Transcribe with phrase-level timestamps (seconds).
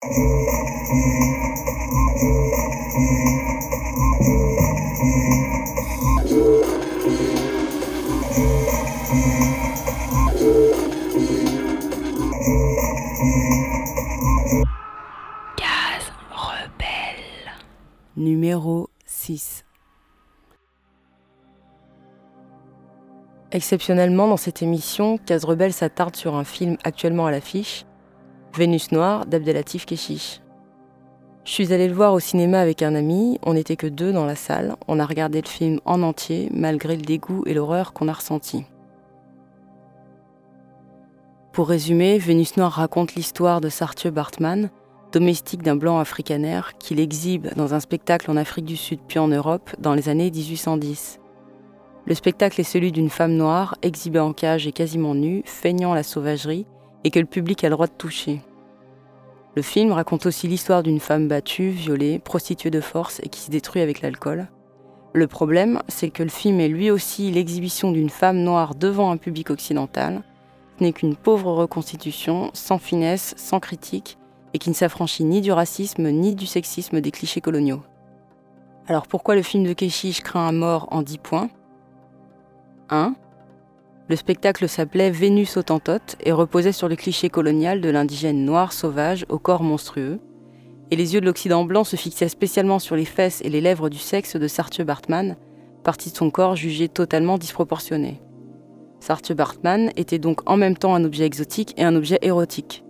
[0.00, 0.10] Gaz
[16.30, 17.50] rebelle.
[18.16, 19.64] Numéro 6.
[23.50, 27.84] Exceptionnellement, dans cette émission, Case Rebelle s'attarde sur un film actuellement à l'affiche,
[28.58, 30.40] Vénus Noire d'Abdelatif Keshish.
[31.44, 34.26] Je suis allée le voir au cinéma avec un ami, on n'était que deux dans
[34.26, 38.08] la salle, on a regardé le film en entier malgré le dégoût et l'horreur qu'on
[38.08, 38.64] a ressenti.
[41.52, 44.70] Pour résumer, Vénus Noire raconte l'histoire de Sartre Bartman,
[45.12, 49.28] domestique d'un blanc africanaire, qu'il exhibe dans un spectacle en Afrique du Sud puis en
[49.28, 51.20] Europe dans les années 1810.
[52.06, 56.02] Le spectacle est celui d'une femme noire, exhibée en cage et quasiment nue, feignant la
[56.02, 56.66] sauvagerie,
[57.04, 58.40] et que le public a le droit de toucher.
[59.58, 63.50] Le film raconte aussi l'histoire d'une femme battue, violée, prostituée de force et qui se
[63.50, 64.46] détruit avec l'alcool.
[65.14, 69.16] Le problème, c'est que le film est lui aussi l'exhibition d'une femme noire devant un
[69.16, 70.22] public occidental.
[70.78, 74.16] Ce n'est qu'une pauvre reconstitution, sans finesse, sans critique,
[74.54, 77.82] et qui ne s'affranchit ni du racisme ni du sexisme des clichés coloniaux.
[78.86, 81.50] Alors pourquoi le film de Keshish craint un mort en 10 points?
[82.90, 83.16] 1.
[84.08, 89.26] Le spectacle s'appelait Vénus Autantote et reposait sur le cliché colonial de l'indigène noir sauvage
[89.28, 90.18] au corps monstrueux,
[90.90, 93.90] et les yeux de l'Occident blanc se fixaient spécialement sur les fesses et les lèvres
[93.90, 95.36] du sexe de Sartre Bartman,
[95.84, 98.22] partie de son corps jugée totalement disproportionnée.
[99.00, 102.84] Sartre Bartman était donc en même temps un objet exotique et un objet érotique.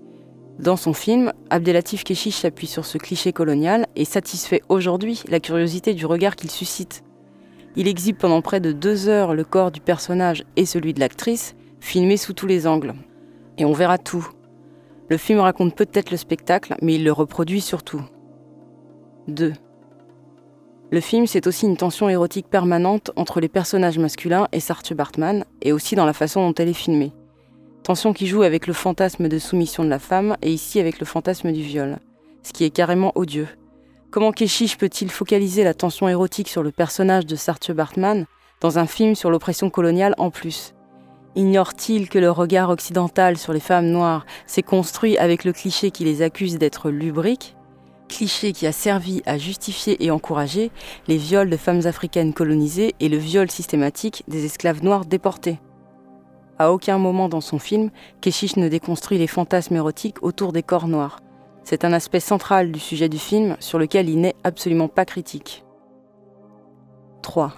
[0.60, 5.94] Dans son film, Abdelatif Keshish s'appuie sur ce cliché colonial et satisfait aujourd'hui la curiosité
[5.94, 7.02] du regard qu'il suscite.
[7.78, 11.54] Il exhibe pendant près de deux heures le corps du personnage et celui de l'actrice,
[11.78, 12.92] filmés sous tous les angles.
[13.56, 14.28] Et on verra tout.
[15.08, 18.02] Le film raconte peut-être le spectacle, mais il le reproduit surtout.
[19.28, 19.52] 2.
[20.90, 25.44] Le film, c'est aussi une tension érotique permanente entre les personnages masculins et Sartre Bartman,
[25.62, 27.12] et aussi dans la façon dont elle est filmée.
[27.84, 31.06] Tension qui joue avec le fantasme de soumission de la femme, et ici avec le
[31.06, 31.98] fantasme du viol,
[32.42, 33.46] ce qui est carrément odieux.
[34.10, 38.24] Comment Keshish peut-il focaliser la tension érotique sur le personnage de Sartre Bartman
[38.62, 40.72] dans un film sur l'oppression coloniale en plus?
[41.36, 46.04] Ignore-t-il que le regard occidental sur les femmes noires s'est construit avec le cliché qui
[46.04, 47.54] les accuse d'être lubriques?
[48.08, 50.70] Cliché qui a servi à justifier et encourager
[51.06, 55.58] les viols de femmes africaines colonisées et le viol systématique des esclaves noirs déportés.
[56.58, 57.90] À aucun moment dans son film,
[58.22, 61.20] Keshish ne déconstruit les fantasmes érotiques autour des corps noirs.
[61.70, 65.66] C'est un aspect central du sujet du film sur lequel il n'est absolument pas critique.
[67.20, 67.52] 3.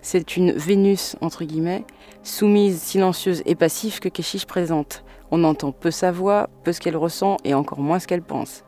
[0.00, 1.84] C'est une Vénus, entre guillemets,
[2.24, 5.04] soumise, silencieuse et passive que Keshish présente.
[5.30, 8.64] On entend peu sa voix, peu ce qu'elle ressent et encore moins ce qu'elle pense.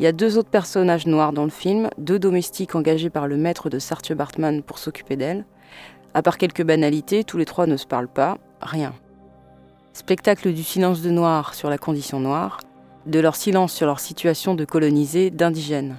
[0.00, 3.36] Il y a deux autres personnages noirs dans le film, deux domestiques engagés par le
[3.36, 5.46] maître de Sartre Bartman pour s'occuper d'elle.
[6.14, 8.92] À part quelques banalités, tous les trois ne se parlent pas, rien.
[9.92, 12.58] Spectacle du silence de noir sur la condition noire,
[13.06, 15.96] de leur silence sur leur situation de colonisés, d'indigènes.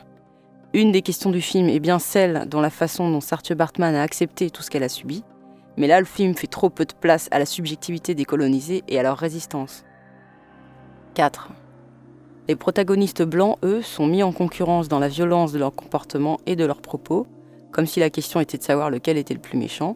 [0.74, 4.02] Une des questions du film est bien celle dans la façon dont Sartre Bartman a
[4.02, 5.24] accepté tout ce qu'elle a subi,
[5.78, 9.00] mais là le film fait trop peu de place à la subjectivité des colonisés et
[9.00, 9.84] à leur résistance.
[11.13, 11.50] 4.
[12.47, 16.56] Les protagonistes blancs, eux, sont mis en concurrence dans la violence de leur comportement et
[16.56, 17.28] de leurs propos,
[17.72, 19.96] comme si la question était de savoir lequel était le plus méchant.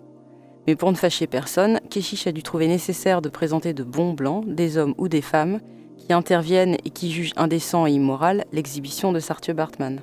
[0.65, 4.45] Mais pour ne fâcher personne, Keshish a dû trouver nécessaire de présenter de bons blancs,
[4.47, 5.59] des hommes ou des femmes,
[6.07, 9.99] qui interviennent et qui jugent indécent et immoral l'exhibition de Sartre Bartman.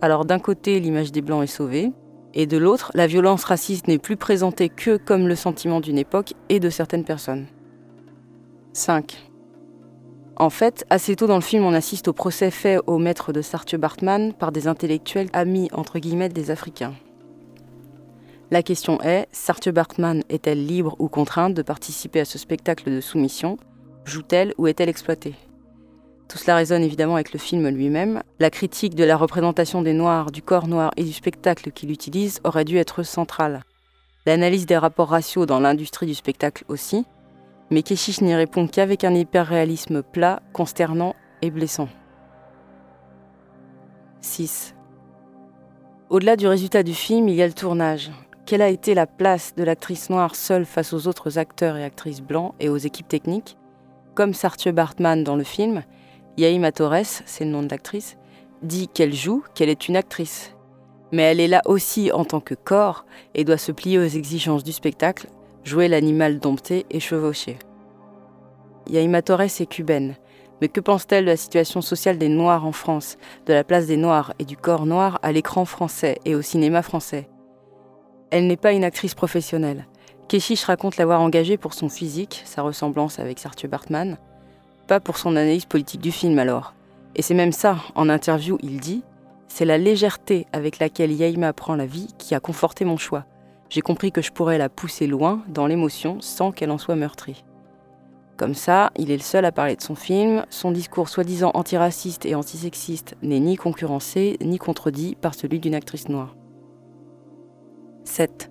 [0.00, 1.92] Alors d'un côté, l'image des Blancs est sauvée,
[2.32, 6.32] et de l'autre, la violence raciste n'est plus présentée que comme le sentiment d'une époque
[6.48, 7.46] et de certaines personnes.
[8.72, 9.30] 5.
[10.36, 13.40] En fait, assez tôt dans le film, on assiste au procès fait au maître de
[13.40, 16.94] Sartre Bartman par des intellectuels amis entre guillemets des Africains.
[18.50, 23.00] La question est, Sartre Bartman est-elle libre ou contrainte de participer à ce spectacle de
[23.00, 23.58] soumission?
[24.04, 25.34] Joue-t-elle ou est-elle exploitée?
[26.28, 28.22] Tout cela résonne évidemment avec le film lui-même.
[28.40, 32.40] La critique de la représentation des Noirs, du corps noir et du spectacle qu'il utilise
[32.44, 33.62] aurait dû être centrale.
[34.26, 37.04] L'analyse des rapports raciaux dans l'industrie du spectacle aussi,
[37.70, 41.88] mais Keshish n'y répond qu'avec un hyperréalisme plat, consternant et blessant.
[44.20, 44.74] 6.
[46.08, 48.10] Au-delà du résultat du film, il y a le tournage.
[48.46, 52.20] Quelle a été la place de l'actrice noire seule face aux autres acteurs et actrices
[52.20, 53.56] blancs et aux équipes techniques?
[54.14, 55.82] Comme Sartre Bartman dans le film,
[56.36, 58.16] Yaima Torres, c'est le nom de l'actrice,
[58.62, 60.54] dit qu'elle joue, qu'elle est une actrice.
[61.10, 64.62] Mais elle est là aussi en tant que corps et doit se plier aux exigences
[64.62, 65.26] du spectacle,
[65.64, 67.58] jouer l'animal dompté et chevauché.
[68.88, 70.14] Yaima Torres est cubaine,
[70.60, 73.96] Mais que pense-t-elle de la situation sociale des Noirs en France, de la place des
[73.96, 77.28] Noirs et du corps noir à l'écran français et au cinéma français?
[78.30, 79.86] Elle n'est pas une actrice professionnelle.
[80.28, 84.16] Keshish raconte l'avoir engagée pour son physique, sa ressemblance avec Sartre Bartman,
[84.86, 86.74] pas pour son analyse politique du film alors.
[87.14, 89.02] Et c'est même ça, en interview, il dit
[89.48, 93.24] C'est la légèreté avec laquelle Yaima prend la vie qui a conforté mon choix.
[93.68, 97.44] J'ai compris que je pourrais la pousser loin dans l'émotion sans qu'elle en soit meurtrie.
[98.36, 102.26] Comme ça, il est le seul à parler de son film, son discours soi-disant antiraciste
[102.26, 106.34] et antisexiste n'est ni concurrencé ni contredit par celui d'une actrice noire.
[108.04, 108.50] 7.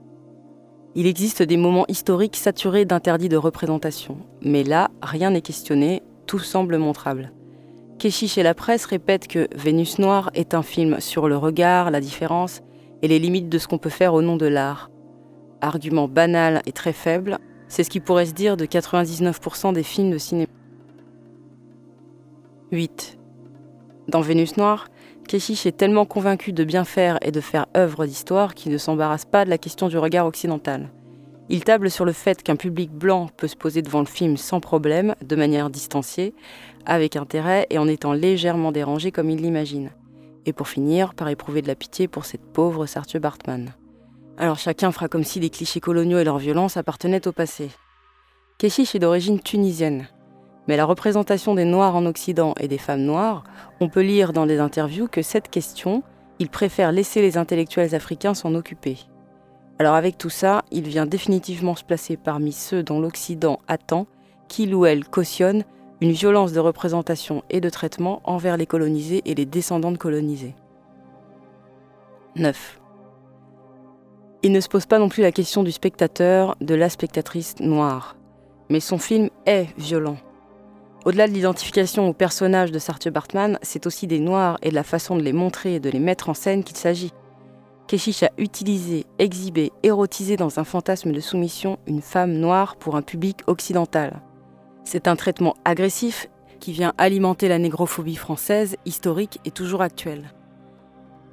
[0.96, 6.38] Il existe des moments historiques saturés d'interdits de représentation, mais là, rien n'est questionné, tout
[6.38, 7.32] semble montrable.
[7.98, 12.00] Keshish et la presse répètent que Vénus Noire est un film sur le regard, la
[12.00, 12.62] différence
[13.02, 14.92] et les limites de ce qu'on peut faire au nom de l'art.
[15.62, 20.12] Argument banal et très faible, c'est ce qui pourrait se dire de 99% des films
[20.12, 20.52] de cinéma.
[22.72, 23.18] 8.
[24.10, 24.90] Dans Vénus Noire,
[25.28, 29.26] Keshish est tellement convaincu de bien faire et de faire œuvre d'histoire qu'il ne s'embarrasse
[29.26, 30.90] pas de la question du regard occidental.
[31.50, 34.60] Il table sur le fait qu'un public blanc peut se poser devant le film sans
[34.60, 36.34] problème, de manière distanciée,
[36.86, 39.92] avec intérêt et en étant légèrement dérangé comme il l'imagine.
[40.46, 43.74] Et pour finir, par éprouver de la pitié pour cette pauvre Sartre Bartman.
[44.38, 47.70] Alors chacun fera comme si les clichés coloniaux et leur violence appartenaient au passé.
[48.58, 50.08] Keshish est d'origine tunisienne.
[50.68, 53.44] Mais la représentation des Noirs en Occident et des femmes noires,
[53.80, 56.04] on peut lire dans des interviews que cette question,
[56.40, 58.98] il préfère laisser les intellectuels africains s'en occuper.
[59.80, 64.08] Alors avec tout ça, il vient définitivement se placer parmi ceux dont l'Occident attend
[64.48, 65.64] qu'il ou elle cautionne
[66.00, 70.56] une violence de représentation et de traitement envers les colonisés et les descendants de colonisés.
[72.36, 72.80] 9.
[74.44, 78.18] Il ne se pose pas non plus la question du spectateur, de la spectatrice noire.
[78.70, 80.18] Mais son film est violent.
[81.06, 84.84] Au-delà de l'identification au personnage de Sartre Bartman, c'est aussi des Noirs et de la
[84.84, 87.12] façon de les montrer et de les mettre en scène qu'il s'agit.
[87.88, 93.02] Keshish a utilisé, exhibé, érotisé dans un fantasme de soumission une femme noire pour un
[93.02, 94.22] public occidental.
[94.86, 96.30] C'est un traitement agressif
[96.62, 100.32] qui vient alimenter la négrophobie française, historique et toujours actuelle.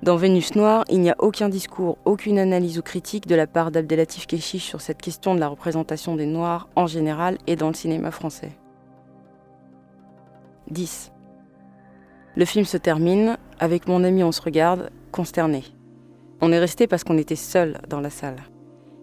[0.03, 3.71] Dans Vénus Noire, il n'y a aucun discours, aucune analyse ou critique de la part
[3.71, 7.75] d'Abdelatif Keshish sur cette question de la représentation des Noirs en général et dans le
[7.75, 8.51] cinéma français.
[10.71, 11.13] 10.
[12.37, 15.65] Le film se termine, avec mon ami on se regarde, consterné.
[16.41, 18.43] On est resté parce qu'on était seul dans la salle.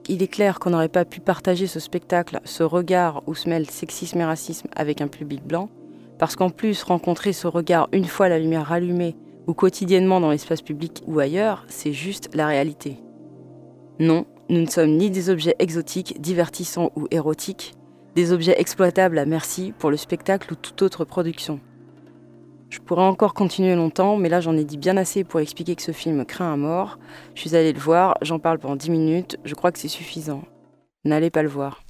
[0.09, 3.69] Il est clair qu'on n'aurait pas pu partager ce spectacle, ce regard où se mêle
[3.69, 5.69] sexisme et racisme avec un public blanc,
[6.17, 9.15] parce qu'en plus rencontrer ce regard une fois la lumière allumée
[9.47, 12.97] ou quotidiennement dans l'espace public ou ailleurs, c'est juste la réalité.
[13.99, 17.73] Non, nous ne sommes ni des objets exotiques, divertissants ou érotiques,
[18.17, 21.59] des objets exploitables à merci pour le spectacle ou toute autre production.
[22.67, 25.83] Je pourrais encore continuer longtemps, mais là j'en ai dit bien assez pour expliquer que
[25.83, 26.97] ce film craint à mort.
[27.35, 30.41] Je suis allée le voir, j'en parle pendant 10 minutes, je crois que c'est suffisant.
[31.05, 31.83] N'allez pas le voir.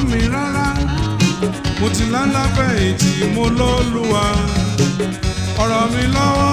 [0.00, 0.66] Mọ́ mi rárá.
[1.80, 4.24] Mo ti lálàfẹ́ ètì mo lọ́lùwà
[5.62, 6.49] ọ̀rọ̀ mi lọ́wọ́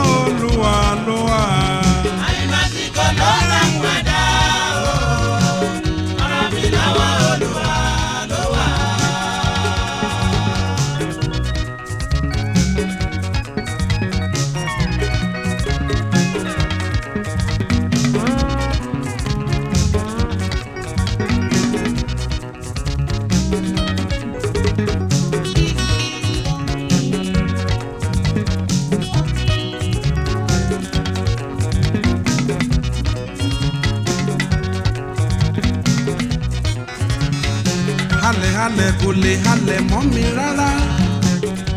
[38.78, 40.70] halẹ̀ kò lè halẹ̀ mọ́ mi rárá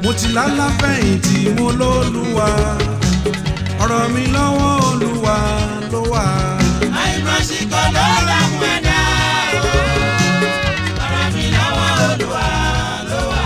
[0.03, 2.49] mo ti lálàfẹ́ ètì mo lọ́lùwà
[3.83, 5.37] ọ̀rọ̀ mi lọ́wọ́ olúwa
[5.93, 6.25] ló wà.
[7.01, 8.99] àyìnbásíkò ló làwọn ẹ̀dá
[9.69, 9.73] o
[11.05, 12.45] ọ̀rọ̀ mi lọ́wọ́ olúwa
[13.11, 13.45] ló wà.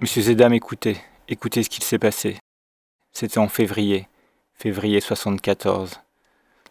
[0.00, 0.96] Monsieur Zedam, écoutez,
[1.28, 2.38] écoutez ce qu'il s'est passé.
[3.12, 4.08] C'était en février,
[4.54, 6.00] février 74,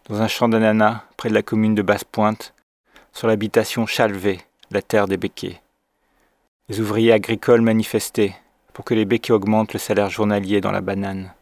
[0.08, 2.54] dans un champ d'ananas près de la commune de Basse-Pointe,
[3.12, 4.38] sur l'habitation Chalvet,
[4.70, 5.60] la terre des béquets.
[6.68, 8.34] Les ouvriers agricoles manifestaient
[8.72, 11.32] pour que les béquets augmentent le salaire journalier dans la banane.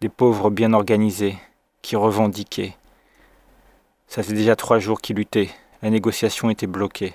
[0.00, 1.36] Des pauvres bien organisés
[1.82, 2.76] qui revendiquaient.
[4.06, 5.50] Ça fait déjà trois jours qu'ils luttaient,
[5.82, 7.14] la négociation était bloquée.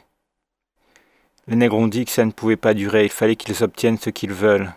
[1.48, 4.10] Les nègres ont dit que ça ne pouvait pas durer, il fallait qu'ils obtiennent ce
[4.10, 4.74] qu'ils veulent,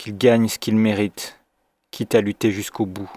[0.00, 1.38] qu'ils gagnent ce qu'ils méritent,
[1.90, 3.10] quitte à lutter jusqu'au bout.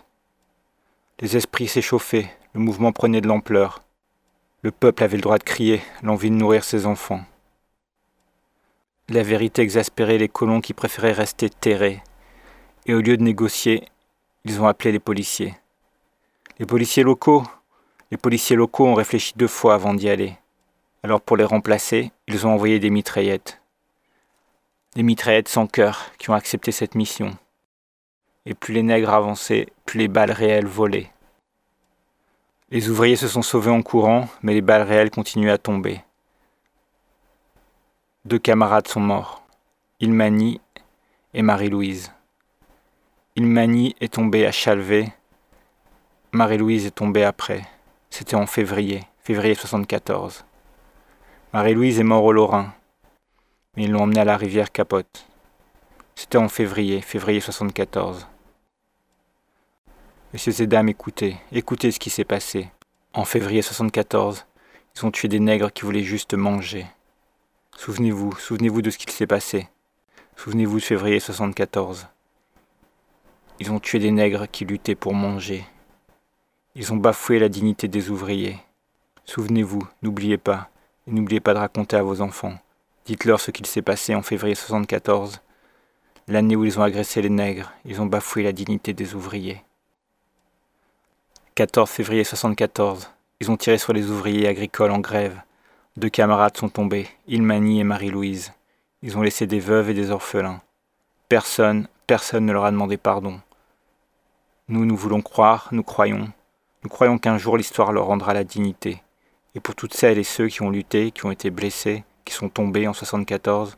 [1.22, 3.82] Les esprits s'échauffaient, le mouvement prenait de l'ampleur.
[4.64, 7.24] Le peuple avait le droit de crier, l'envie de nourrir ses enfants.
[9.08, 12.04] La vérité exaspérait les colons qui préféraient rester terrés,
[12.86, 13.88] et au lieu de négocier,
[14.44, 15.54] ils ont appelé les policiers.
[16.60, 17.44] Les policiers locaux,
[18.12, 20.36] les policiers locaux ont réfléchi deux fois avant d'y aller.
[21.02, 23.63] Alors pour les remplacer, ils ont envoyé des mitraillettes.
[24.96, 27.36] Des mitraillettes sans cœur qui ont accepté cette mission.
[28.46, 31.12] Et plus les nègres avançaient, plus les balles réelles volaient.
[32.70, 36.02] Les ouvriers se sont sauvés en courant, mais les balles réelles continuaient à tomber.
[38.26, 39.44] Deux camarades sont morts,
[40.00, 40.62] Ilmani
[41.34, 42.12] et Marie-Louise.
[43.36, 45.12] Ilmani est tombée à Chalvet,
[46.32, 47.64] Marie-Louise est tombée après.
[48.10, 50.46] C'était en février, février 74.
[51.52, 52.74] Marie-Louise est morte au Lorrain,
[53.76, 55.26] mais ils l'ont emmenée à la rivière Capote.
[56.16, 58.28] C'était en février, février 74.
[60.32, 62.70] Messieurs et dames, écoutez, écoutez ce qui s'est passé.
[63.14, 64.46] En février 74,
[64.96, 66.86] ils ont tué des nègres qui voulaient juste manger.
[67.78, 69.70] Souvenez-vous, souvenez-vous de ce qu'il s'est passé.
[70.36, 72.08] Souvenez-vous de février 74.
[73.60, 75.64] Ils ont tué des nègres qui luttaient pour manger.
[76.76, 78.58] Ils ont bafoué la dignité des ouvriers.
[79.26, 80.70] Souvenez-vous, n'oubliez pas,
[81.08, 82.58] et n'oubliez pas de raconter à vos enfants.
[83.06, 85.42] Dites-leur ce qu'il s'est passé en février 74,
[86.30, 89.62] l'année où ils ont agressé les nègres, ils ont bafoué la dignité des ouvriers.
[91.56, 93.10] 14 février 74,
[93.42, 95.42] ils ont tiré sur les ouvriers agricoles en grève.
[95.98, 98.54] Deux camarades sont tombés, Ilmani et Marie-Louise.
[99.02, 100.62] Ils ont laissé des veuves et des orphelins.
[101.28, 103.42] Personne, personne ne leur a demandé pardon.
[104.70, 106.32] Nous, nous voulons croire, nous croyons.
[106.84, 109.04] Nous croyons qu'un jour l'histoire leur rendra la dignité.
[109.56, 112.50] Et pour toutes celles et ceux qui ont lutté, qui ont été blessés, qui sont
[112.50, 113.78] tombés en 74,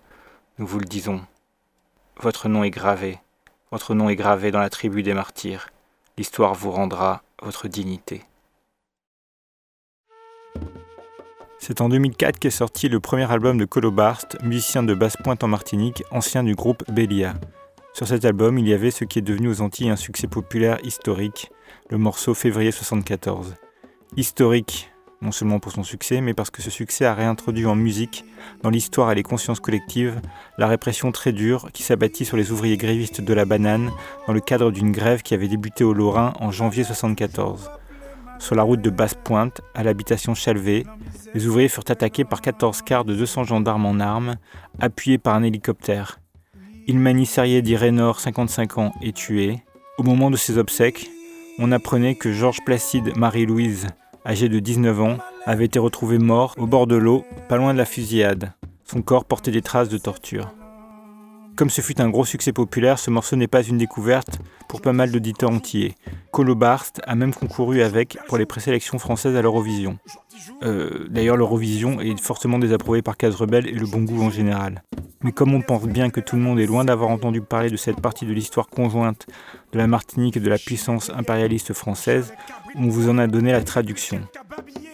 [0.58, 1.22] nous vous le disons.
[2.22, 3.20] Votre nom est gravé.
[3.72, 5.70] Votre nom est gravé dans la tribu des martyrs.
[6.18, 8.24] L'histoire vous rendra votre dignité.
[11.60, 15.48] C'est en 2004 qu'est sorti le premier album de Colo Barst, musicien de basse-pointe en
[15.48, 17.34] Martinique, ancien du groupe Belia.
[17.94, 20.78] Sur cet album, il y avait ce qui est devenu aux Antilles un succès populaire
[20.84, 21.52] historique,
[21.90, 23.56] le morceau Février 74.
[24.16, 24.92] Historique,
[25.26, 28.26] non seulement pour son succès, mais parce que ce succès a réintroduit en musique,
[28.62, 30.22] dans l'histoire et les consciences collectives,
[30.58, 33.92] la répression très dure qui s'abattit sur les ouvriers grévistes de la banane
[34.28, 37.72] dans le cadre d'une grève qui avait débuté au Lorrain en janvier 74.
[38.38, 40.84] Sur la route de Basse-Pointe, à l'habitation Chalvet,
[41.34, 44.36] les ouvriers furent attaqués par 14 quarts de 200 gendarmes en armes,
[44.80, 46.20] appuyés par un hélicoptère.
[46.88, 49.64] Ilmani Serrier dit Raynor, 55 ans, est tué.
[49.98, 51.10] Au moment de ses obsèques,
[51.58, 53.88] on apprenait que Georges Placide Marie-Louise,
[54.26, 57.78] âgé de 19 ans, avait été retrouvé mort au bord de l'eau, pas loin de
[57.78, 58.54] la fusillade.
[58.84, 60.52] Son corps portait des traces de torture.
[61.56, 64.92] Comme ce fut un gros succès populaire, ce morceau n'est pas une découverte pour pas
[64.92, 65.96] mal d'auditeurs entiers.
[66.32, 69.98] Colo Barst a même concouru avec pour les présélections françaises à l'Eurovision.
[70.64, 74.84] Euh, D'ailleurs, l'Eurovision est fortement désapprouvé par Case Rebelle et le bon goût en général.
[75.24, 77.78] Mais comme on pense bien que tout le monde est loin d'avoir entendu parler de
[77.78, 79.26] cette partie de l'histoire conjointe
[79.72, 82.34] de la Martinique et de la puissance impérialiste française,
[82.76, 84.20] on vous en a donné la traduction.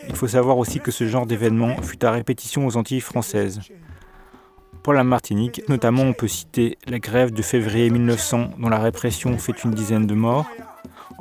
[0.07, 3.61] Il faut savoir aussi que ce genre d'événement fut à répétition aux Antilles françaises.
[4.83, 9.38] Pour la Martinique, notamment, on peut citer la grève de février 1900 dont la répression
[9.38, 10.47] fait une dizaine de morts,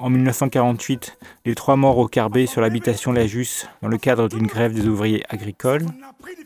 [0.01, 4.47] en 1948, les trois morts au Carbet sur l'habitation La Jusse dans le cadre d'une
[4.47, 5.85] grève des ouvriers agricoles.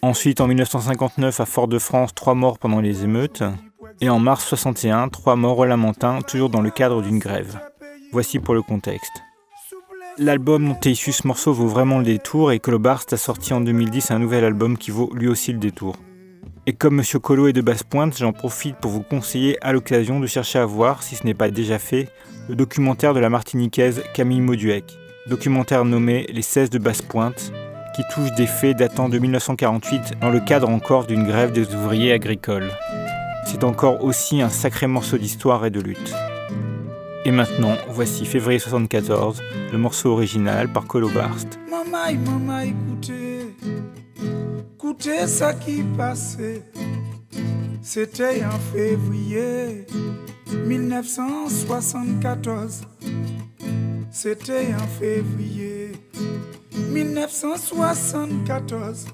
[0.02, 3.44] Ensuite, en 1959, à Fort-de-France, trois morts pendant les émeutes.
[4.00, 7.60] Et en mars 61, trois morts au Lamentin, toujours dans le cadre d'une grève.
[8.10, 9.22] Voici pour le contexte.
[10.18, 13.60] L'album dont est issu ce morceau vaut vraiment le détour et Colobarst a sorti en
[13.60, 15.96] 2010 un nouvel album qui vaut lui aussi le détour.
[16.66, 20.18] Et comme Monsieur Colo est de basse pointe, j'en profite pour vous conseiller à l'occasion
[20.18, 22.08] de chercher à voir, si ce n'est pas déjà fait,
[22.48, 24.84] le documentaire de la martiniquaise Camille Mauduec,
[25.28, 27.52] documentaire nommé Les 16 de basse pointe,
[27.94, 32.12] qui touche des faits datant de 1948 dans le cadre encore d'une grève des ouvriers
[32.12, 32.70] agricoles.
[33.44, 36.14] C'est encore aussi un sacré morceau d'histoire et de lutte.
[37.26, 41.58] Et maintenant, voici février 74, le morceau original par Colo Barst.
[41.70, 43.54] Maman, maman, écoutez,
[44.74, 46.62] écoutez ça qui passait.
[47.82, 49.86] C'était en février
[50.66, 52.82] 1974.
[54.10, 55.92] C'était en février
[56.90, 59.06] 1974.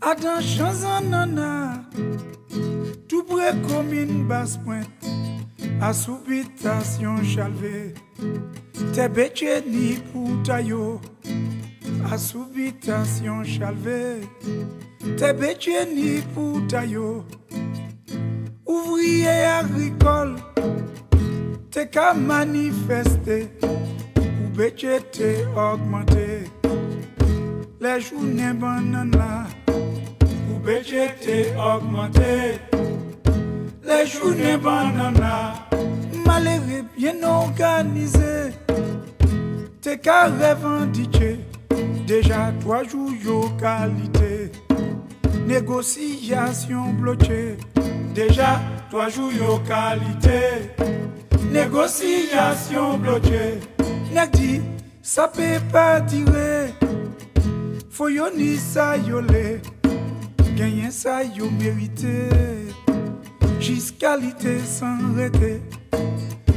[0.00, 1.82] Adam Chanzanana,
[3.08, 4.88] tout près comme une basse pointe,
[5.80, 7.94] à subitation chalvé.
[9.14, 10.28] Bête ni pour
[11.88, 14.20] taillot, à subitation chalvé.
[15.16, 17.24] T'es bête ni pour taillot.
[18.66, 20.36] Ouvrier agricole,
[21.70, 26.50] t'es qu'à manifester, ou bête t'es augmenté.
[27.80, 29.46] Les journées bananes là,
[30.50, 30.86] ou bête
[31.20, 32.58] t'es augmenté.
[33.84, 35.54] Les journées bananes là,
[36.26, 38.52] malheureux bien organisé.
[39.80, 41.38] T'es qu'à revendiquer,
[42.08, 44.50] déjà trois jours yo qualité.
[45.46, 47.58] Négociation bloquée,
[48.14, 50.40] déjà trois jours yo qualité.
[51.52, 53.60] Négociation bloquée,
[54.14, 54.62] nèg dit
[55.02, 56.72] ça peut pas tirer.
[57.90, 58.24] Faut yo
[58.56, 59.60] ça yo le,
[60.56, 62.30] gagner ça yo mérité.
[63.60, 65.60] Jusqu'alité sans arrêter,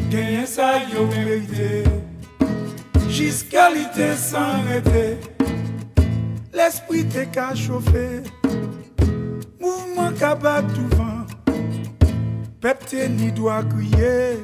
[0.10, 1.84] gagner ça yo mérité.
[3.10, 5.18] Jusqu'alité sans arrêter,
[6.54, 8.24] l'esprit t'est qu'à chauffer.
[9.60, 11.26] Mouvement qu'à battre tout vent,
[12.60, 14.38] peuple ni doit crier.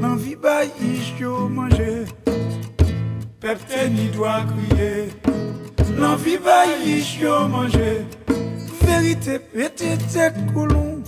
[0.00, 0.70] L'envie baille
[1.18, 2.04] yo manger,
[3.40, 5.08] peuple ni doit crier.
[5.98, 8.06] L'envie baille yo manger,
[8.82, 11.02] vérité pété tête coulon,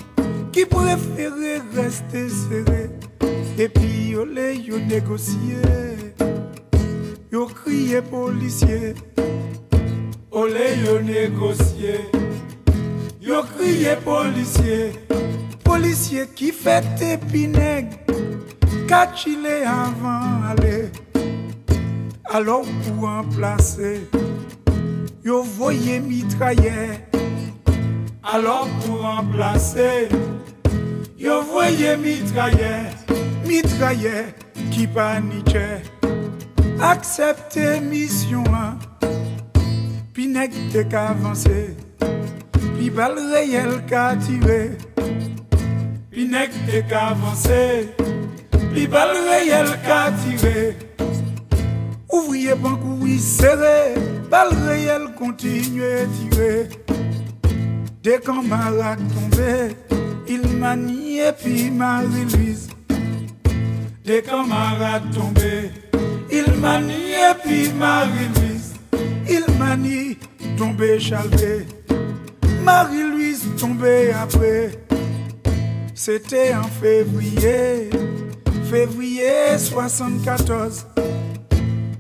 [0.52, 2.90] qui préférait rester serré.
[3.58, 5.62] Et puis yo les yo négocier,
[7.30, 8.94] yo crier policier,
[10.30, 12.10] olé yo négocier.
[13.20, 14.92] Yo crié policier,
[15.62, 17.98] policier qui fait tes pinègres,
[18.88, 20.90] catchilé avant aller.
[22.24, 24.08] Alors pour remplacer,
[25.24, 26.96] yo voyez mitrailleur.
[28.22, 30.08] Alors pour remplacer,
[31.18, 32.86] yo voyez mitrailleur,
[33.46, 34.26] mitrailleur
[34.70, 35.82] qui paniquait.
[36.80, 38.78] Acceptez mission, hein.
[40.20, 41.74] Pinègre t'es qu'avancé.
[42.76, 44.72] Pi bal réel qu'a tiré.
[46.10, 47.88] Pi nèg t'es qu'avancé
[48.74, 50.76] Pi bal réel qu'a tiré.
[52.12, 53.94] Ouvrier banque oui serré.
[54.30, 56.68] Bal réel continue à tirer.
[58.02, 59.00] Des camarades
[60.28, 62.68] Il manie et puis Marie-Louise.
[64.04, 65.70] Des camarades tombés
[66.30, 68.39] Il manie et puis Marie-Louise
[69.30, 70.18] Il manie
[70.58, 71.66] tombé chalvé
[72.64, 74.72] Marie-Louise tombée après.
[75.94, 77.90] C'était en février,
[78.68, 80.86] février 74.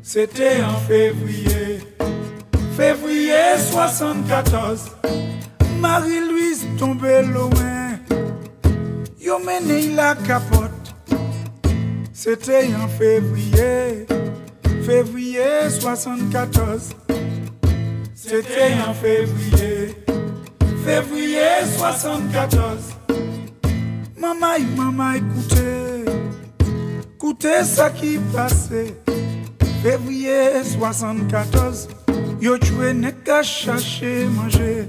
[0.02, 1.78] C'était en février,
[2.76, 4.90] février 74.
[5.80, 7.98] Marie-Louise tombée loin.
[9.20, 10.70] Yo mené la capote.
[12.12, 14.06] C'était en février,
[14.84, 16.90] février 74.
[18.30, 19.96] C'était en février
[20.84, 22.78] février 74.
[24.16, 26.04] Maman, maman, écoutez,
[27.16, 28.94] écoutez ça qui passait.
[29.82, 31.88] Février 74,
[32.40, 34.88] yo tué n'est qu'à chercher manger.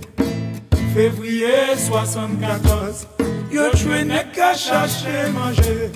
[0.93, 3.08] février 74
[3.51, 5.91] Yo tué n'est qu'à chercher manger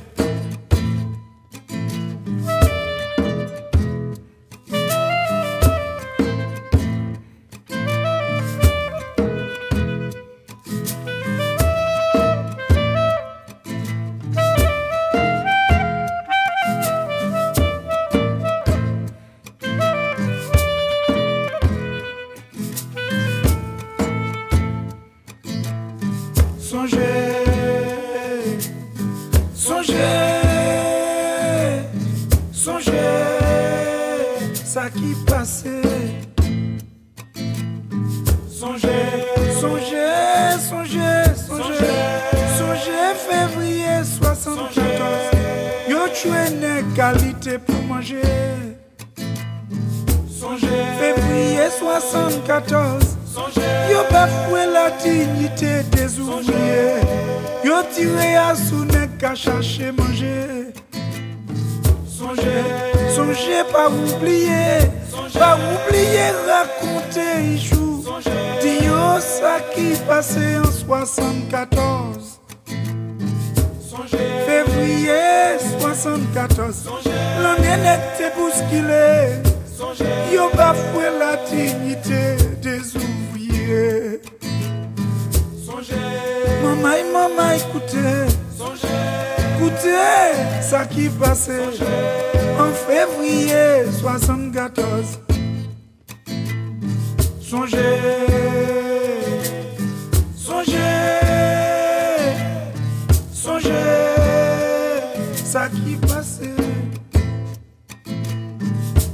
[105.63, 106.49] qui passait.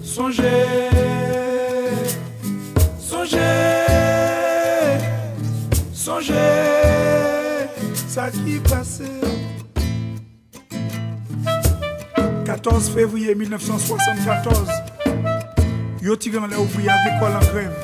[0.03, 0.43] Songez,
[2.99, 3.37] songez,
[5.93, 6.33] songez,
[8.07, 9.03] ça qui passait.
[12.45, 14.67] 14 février 1974,
[16.01, 17.77] yo tiré les ouvriers agricoles en grève.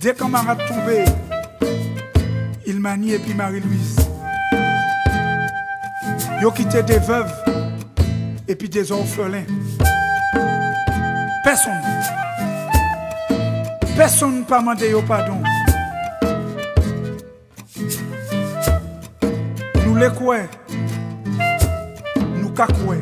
[0.00, 1.04] Des camarades tombés,
[2.66, 4.03] Ilmani et puis Marie-Louise.
[6.44, 7.32] Yo quitté des veuves
[8.46, 9.46] et puis des orphelins.
[11.42, 11.72] Personne.
[13.96, 15.38] Personne pas demandé au pardon.
[19.86, 20.40] Nous les quoi
[22.36, 22.98] Nous cacoué.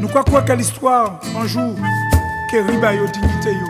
[0.00, 1.74] Nous quoi que l'histoire, un jour,
[2.50, 3.66] que riba yo dignité yo.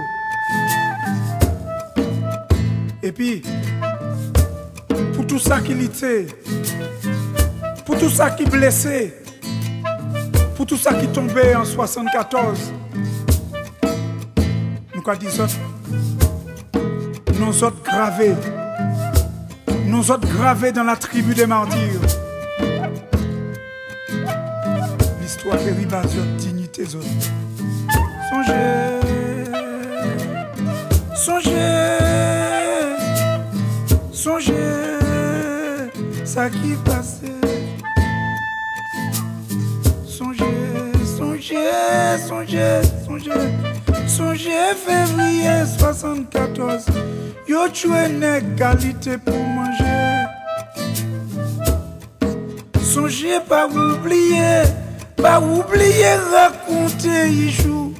[3.02, 3.42] Et puis,
[5.14, 6.26] pour tout ça qui l'était,
[7.84, 9.14] pour tout ça qui blessé,
[10.56, 12.72] pour tout ça qui tombait en 74,
[14.94, 15.46] nous quoi disons,
[17.38, 18.34] nous autres gravés,
[19.86, 22.00] nous autres gravés dans la tribu des martyrs.
[25.44, 27.02] Toi, dérivation, dignité, zone.
[28.30, 29.00] Songez,
[31.14, 31.98] songez,
[34.10, 34.54] songez,
[36.24, 37.43] ça qui passait.
[42.18, 43.30] Songez, songez,
[44.06, 46.86] songez, février 74.
[47.48, 50.24] Yo tué une qualité pour manger.
[52.82, 54.62] Songez pas oublier.
[55.24, 57.94] Pas oublier raconter Ichou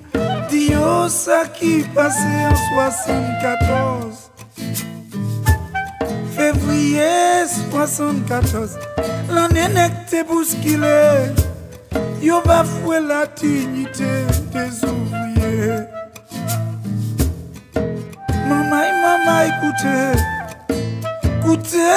[0.51, 4.31] Dio ça qui passait en 74
[6.37, 8.79] Février 74
[9.31, 11.33] L'année n'était bousculée
[12.23, 14.13] Yo va fwe la dignite
[14.53, 15.87] des ouvriye
[18.49, 19.99] Mamay, mamay, koute.
[21.45, 21.89] Koute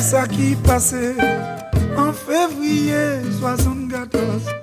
[0.00, 1.14] sa ki pase
[1.98, 4.61] An fevriye 74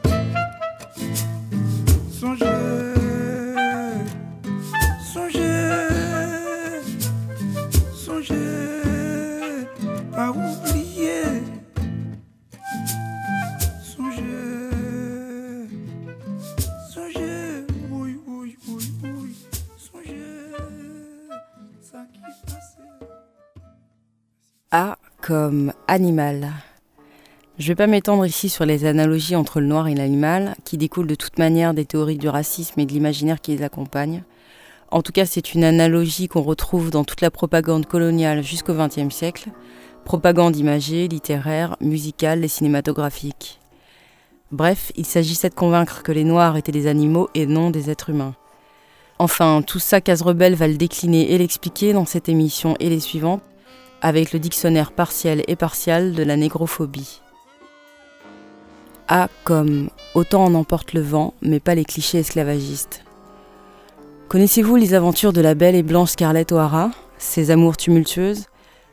[25.30, 26.50] comme animal.
[27.60, 30.76] Je ne vais pas m'étendre ici sur les analogies entre le noir et l'animal, qui
[30.76, 34.24] découlent de toute manière des théories du racisme et de l'imaginaire qui les accompagne.
[34.89, 39.13] En tout cas, c'est une analogie qu'on retrouve dans toute la propagande coloniale jusqu'au XXe
[39.13, 39.50] siècle,
[40.04, 43.60] propagande imagée, littéraire, musicale et cinématographique.
[44.52, 48.10] Bref, il s'agissait de convaincre que les Noirs étaient des animaux et non des êtres
[48.10, 48.34] humains.
[49.20, 53.44] Enfin, tout ça, Cazerebelle va le décliner et l'expliquer dans cette émission et les suivantes,
[54.01, 57.21] avec le dictionnaire partiel et partial de la négrophobie.
[59.07, 63.03] A comme autant en emporte le vent, mais pas les clichés esclavagistes.
[64.27, 68.45] Connaissez-vous les aventures de la belle et blanche Scarlett O'Hara, ses amours tumultueuses,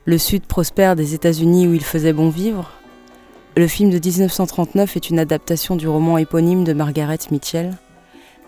[0.06, 2.70] le sud prospère des États-Unis où il faisait bon vivre?
[3.56, 7.76] Le film de 1939 est une adaptation du roman éponyme de Margaret Mitchell,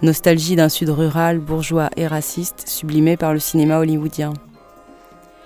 [0.02, 4.32] nostalgie d'un sud rural, bourgeois et raciste, sublimé par le cinéma hollywoodien.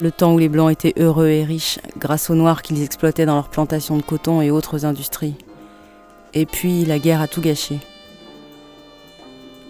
[0.02, 3.36] Le temps où les Blancs étaient heureux et riches grâce aux Noirs qu'ils exploitaient dans
[3.36, 5.36] leurs plantations de coton et autres industries.
[6.34, 7.78] Et puis la guerre a tout gâché.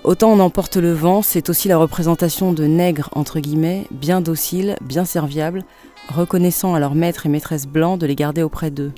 [0.05, 4.77] Autant on emporte le vent, c'est aussi la représentation de nègres, entre guillemets, bien dociles,
[4.81, 5.65] bien serviables,
[6.09, 8.93] reconnaissant à leurs maîtres et maîtresses blancs de les garder auprès d'eux.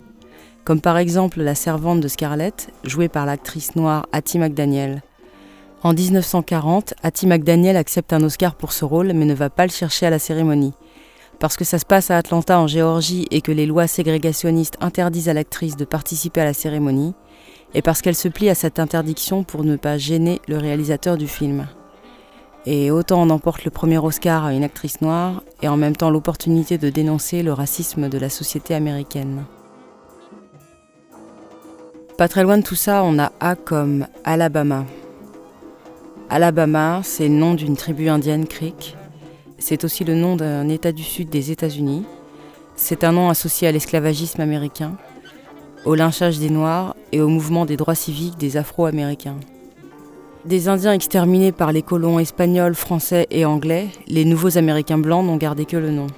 [0.62, 5.02] Comme par exemple la servante de Scarlett, jouée par l'actrice noire Hattie McDaniel.
[5.82, 9.72] En 1940, Hattie McDaniel accepte un Oscar pour ce rôle mais ne va pas le
[9.72, 10.74] chercher à la cérémonie.
[11.38, 15.28] Parce que ça se passe à Atlanta en Géorgie et que les lois ségrégationnistes interdisent
[15.28, 17.14] à l'actrice de participer à la cérémonie,
[17.74, 21.26] et parce qu'elle se plie à cette interdiction pour ne pas gêner le réalisateur du
[21.26, 21.66] film.
[22.66, 26.10] Et autant on emporte le premier Oscar à une actrice noire, et en même temps
[26.10, 29.44] l'opportunité de dénoncer le racisme de la société américaine.
[32.16, 34.84] Pas très loin de tout ça, on a A comme Alabama.
[36.30, 38.96] Alabama, c'est le nom d'une tribu indienne Creek.
[39.66, 42.04] C'est aussi le nom d'un État du sud des États-Unis.
[42.76, 44.98] C'est un nom associé à l'esclavagisme américain
[45.86, 49.38] au lynchage des Noirs et au mouvement des droits civiques des Afro-Américains.
[50.44, 55.38] Des Indiens exterminés par les colons espagnols, français et anglais, les nouveaux Américains blancs n'ont
[55.38, 56.08] gardé que le nom.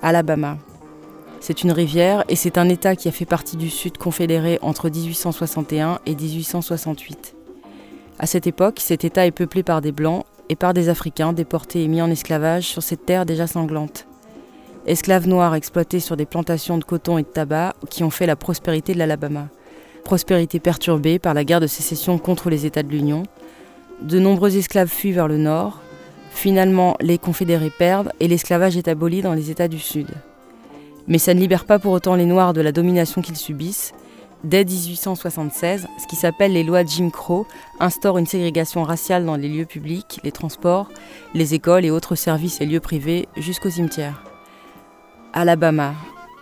[0.00, 0.56] Alabama.
[1.40, 4.88] C'est une rivière et c'est un État qui a fait partie du Sud confédéré entre
[4.88, 7.34] 1861 et 1868.
[8.18, 11.84] À cette époque, cet État est peuplé par des Blancs et par des Africains déportés
[11.84, 14.06] et mis en esclavage sur cette terre déjà sanglante
[14.86, 18.36] esclaves noirs exploités sur des plantations de coton et de tabac qui ont fait la
[18.36, 19.48] prospérité de l'Alabama.
[20.04, 23.22] Prospérité perturbée par la guerre de sécession contre les États de l'Union.
[24.00, 25.80] De nombreux esclaves fuient vers le nord.
[26.32, 30.08] Finalement, les confédérés perdent et l'esclavage est aboli dans les États du Sud.
[31.06, 33.92] Mais ça ne libère pas pour autant les Noirs de la domination qu'ils subissent.
[34.44, 37.46] Dès 1876, ce qui s'appelle les lois Jim Crow
[37.78, 40.88] instaure une ségrégation raciale dans les lieux publics, les transports,
[41.32, 44.24] les écoles et autres services et lieux privés jusqu'aux cimetières.
[45.32, 45.94] Alabama,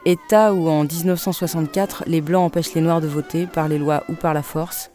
[0.06, 4.14] État où en 1964 les Blancs empêchent les Noirs de voter par les lois ou
[4.14, 4.90] par la force.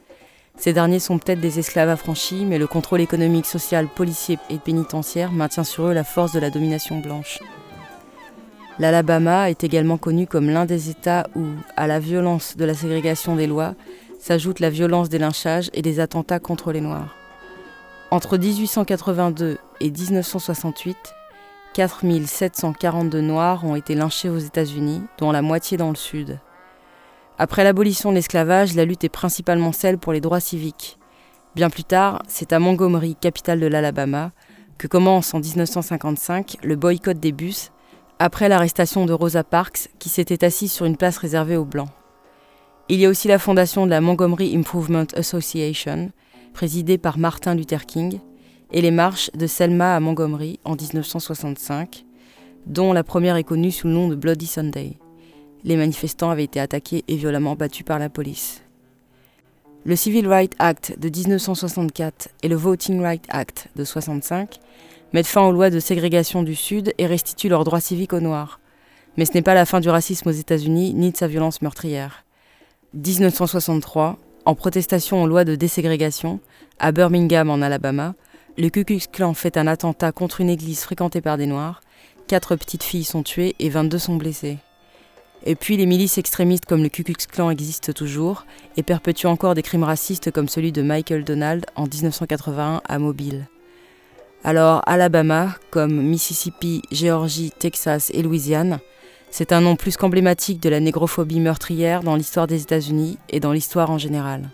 [0.57, 5.31] Ces derniers sont peut-être des esclaves affranchis, mais le contrôle économique, social, policier et pénitentiaire
[5.31, 7.39] maintient sur eux la force de la domination blanche.
[8.77, 11.45] L'Alabama est également connu comme l'un des États où,
[11.77, 13.73] à la violence de la ségrégation des lois,
[14.19, 17.15] s'ajoute la violence des lynchages et des attentats contre les Noirs.
[18.11, 20.97] Entre 1882 et 1968,
[21.73, 26.39] 4742 Noirs ont été lynchés aux États-Unis, dont la moitié dans le Sud.
[27.37, 30.97] Après l'abolition de l'esclavage, la lutte est principalement celle pour les droits civiques.
[31.55, 34.31] Bien plus tard, c'est à Montgomery, capitale de l'Alabama,
[34.77, 37.71] que commence en 1955 le boycott des bus,
[38.19, 41.89] après l'arrestation de Rosa Parks, qui s'était assise sur une place réservée aux Blancs.
[42.87, 46.11] Il y a aussi la fondation de la Montgomery Improvement Association,
[46.53, 48.19] présidée par Martin Luther King,
[48.71, 52.05] et les marches de Selma à Montgomery en 1965,
[52.67, 54.97] dont la première est connue sous le nom de Bloody Sunday.
[55.63, 58.61] Les manifestants avaient été attaqués et violemment battus par la police.
[59.83, 64.59] Le Civil Rights Act de 1964 et le Voting Rights Act de 1965
[65.15, 68.59] mettent fin aux lois de ségrégation du Sud et restituent leurs droits civiques aux Noirs.
[69.15, 72.25] Mais ce n'est pas la fin du racisme aux États-Unis ni de sa violence meurtrière.
[72.93, 76.41] 1963, en protestation aux lois de déségrégation,
[76.79, 78.13] à Birmingham en Alabama,
[78.57, 81.79] le Ku Klux Klan fait un attentat contre une église fréquentée par des Noirs.
[82.27, 84.57] Quatre petites filles sont tuées et 22 sont blessées.
[85.45, 89.55] Et puis les milices extrémistes comme le Ku Klux Klan existent toujours et perpétuent encore
[89.55, 93.47] des crimes racistes comme celui de Michael Donald en 1981 à Mobile.
[94.45, 98.77] Alors Alabama, comme Mississippi, Géorgie, Texas et Louisiane,
[99.31, 103.51] c'est un nom plus qu'emblématique de la négrophobie meurtrière dans l'histoire des États-Unis et dans
[103.51, 104.51] l'histoire en général.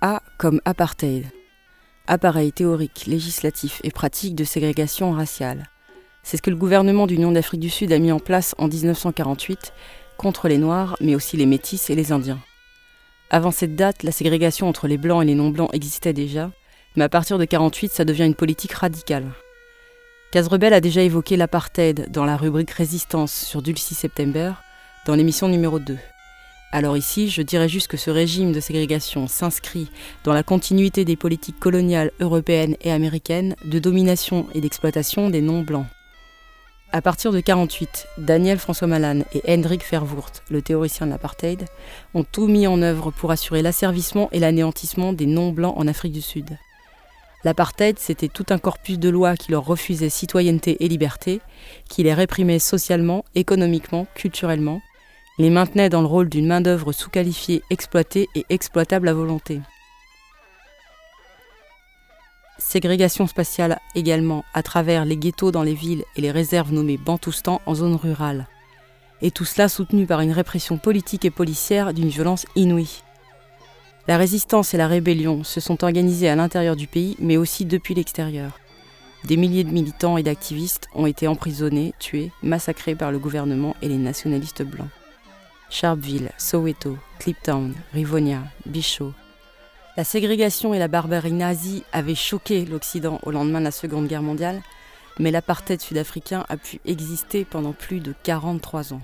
[0.00, 1.26] A comme apartheid
[2.08, 5.68] appareil théorique, législatif et pratique de ségrégation raciale.
[6.24, 9.72] C'est ce que le gouvernement d'Union d'Afrique du Sud a mis en place en 1948
[10.16, 12.40] contre les Noirs, mais aussi les Métis et les Indiens.
[13.30, 16.50] Avant cette date, la ségrégation entre les Blancs et les non-Blancs existait déjà,
[16.98, 19.30] mais à partir de 1948, ça devient une politique radicale.
[20.32, 24.54] Casrebel a déjà évoqué l'apartheid dans la rubrique Résistance sur Dulcie September,
[25.06, 25.96] dans l'émission numéro 2.
[26.72, 29.88] Alors ici, je dirais juste que ce régime de ségrégation s'inscrit
[30.24, 35.86] dans la continuité des politiques coloniales européennes et américaines de domination et d'exploitation des non-blancs.
[36.90, 41.64] À partir de 48, Daniel François Malan et Hendrik Verwoerd, le théoricien de l'apartheid,
[42.14, 46.22] ont tout mis en œuvre pour assurer l'asservissement et l'anéantissement des non-blancs en Afrique du
[46.22, 46.58] Sud.
[47.44, 51.40] L'apartheid, c'était tout un corpus de lois qui leur refusait citoyenneté et liberté,
[51.88, 54.80] qui les réprimait socialement, économiquement, culturellement,
[55.38, 59.60] les maintenait dans le rôle d'une main-d'œuvre sous-qualifiée, exploitée et exploitable à volonté.
[62.58, 67.60] Ségrégation spatiale également à travers les ghettos dans les villes et les réserves nommées Bantoustan
[67.66, 68.48] en zone rurale.
[69.22, 73.02] Et tout cela soutenu par une répression politique et policière d'une violence inouïe.
[74.08, 77.94] La résistance et la rébellion se sont organisées à l'intérieur du pays, mais aussi depuis
[77.94, 78.58] l'extérieur.
[79.24, 83.88] Des milliers de militants et d'activistes ont été emprisonnés, tués, massacrés par le gouvernement et
[83.88, 84.88] les nationalistes blancs.
[85.68, 89.12] Sharpeville, Soweto, Cliptown, Rivonia, Bichot.
[89.98, 94.22] La ségrégation et la barbarie nazie avaient choqué l'Occident au lendemain de la Seconde Guerre
[94.22, 94.62] mondiale,
[95.18, 99.02] mais l'apartheid sud-africain a pu exister pendant plus de 43 ans.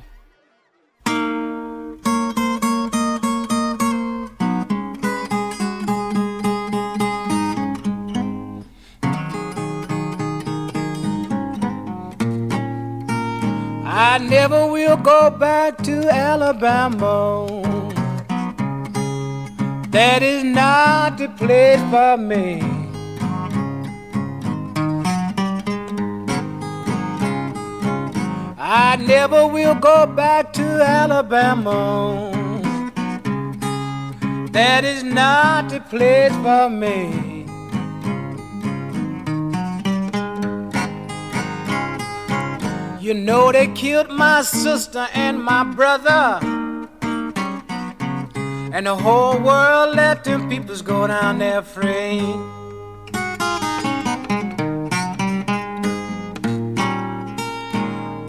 [13.96, 17.46] I never will go back to Alabama.
[19.90, 22.60] That is not the place for me.
[28.58, 32.32] I never will go back to Alabama.
[34.50, 37.23] That is not the place for me.
[43.04, 46.38] You know they killed my sister and my brother.
[48.72, 52.22] And the whole world let them peoples go down there free.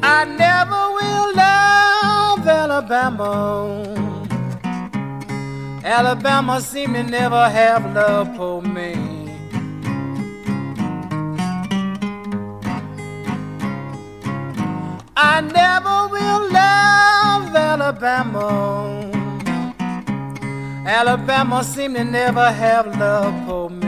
[0.04, 3.82] I never will love Alabama.
[5.86, 9.05] Alabama seem to never have love for me.
[15.18, 19.12] I never will love Alabama.
[20.86, 23.86] Alabama seem to never have love for me.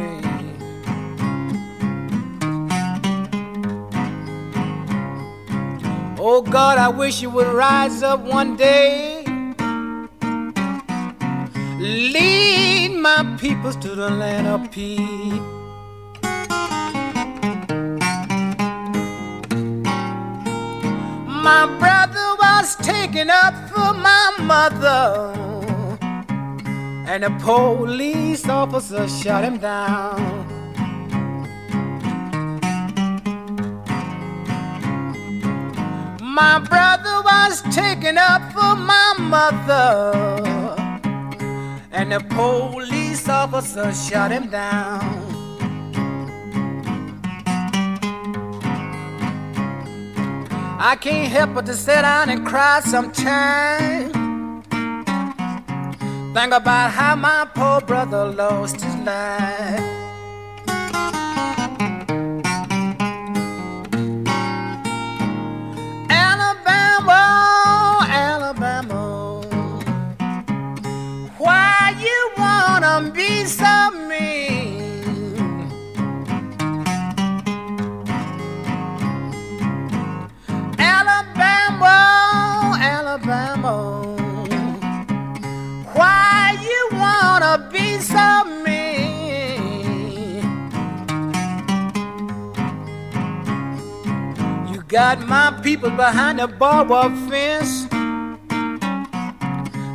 [6.18, 9.24] Oh God, I wish you would rise up one day.
[11.80, 15.57] Lead my peoples to the land of peace.
[21.48, 25.32] My brother was taken up for my mother,
[27.08, 30.20] and the police officer shot him down.
[36.22, 39.88] My brother was taken up for my mother,
[41.94, 45.47] and the police officer shot him down.
[50.80, 54.14] I can't help but to sit down and cry sometimes.
[56.36, 59.87] Think about how my poor brother lost his life.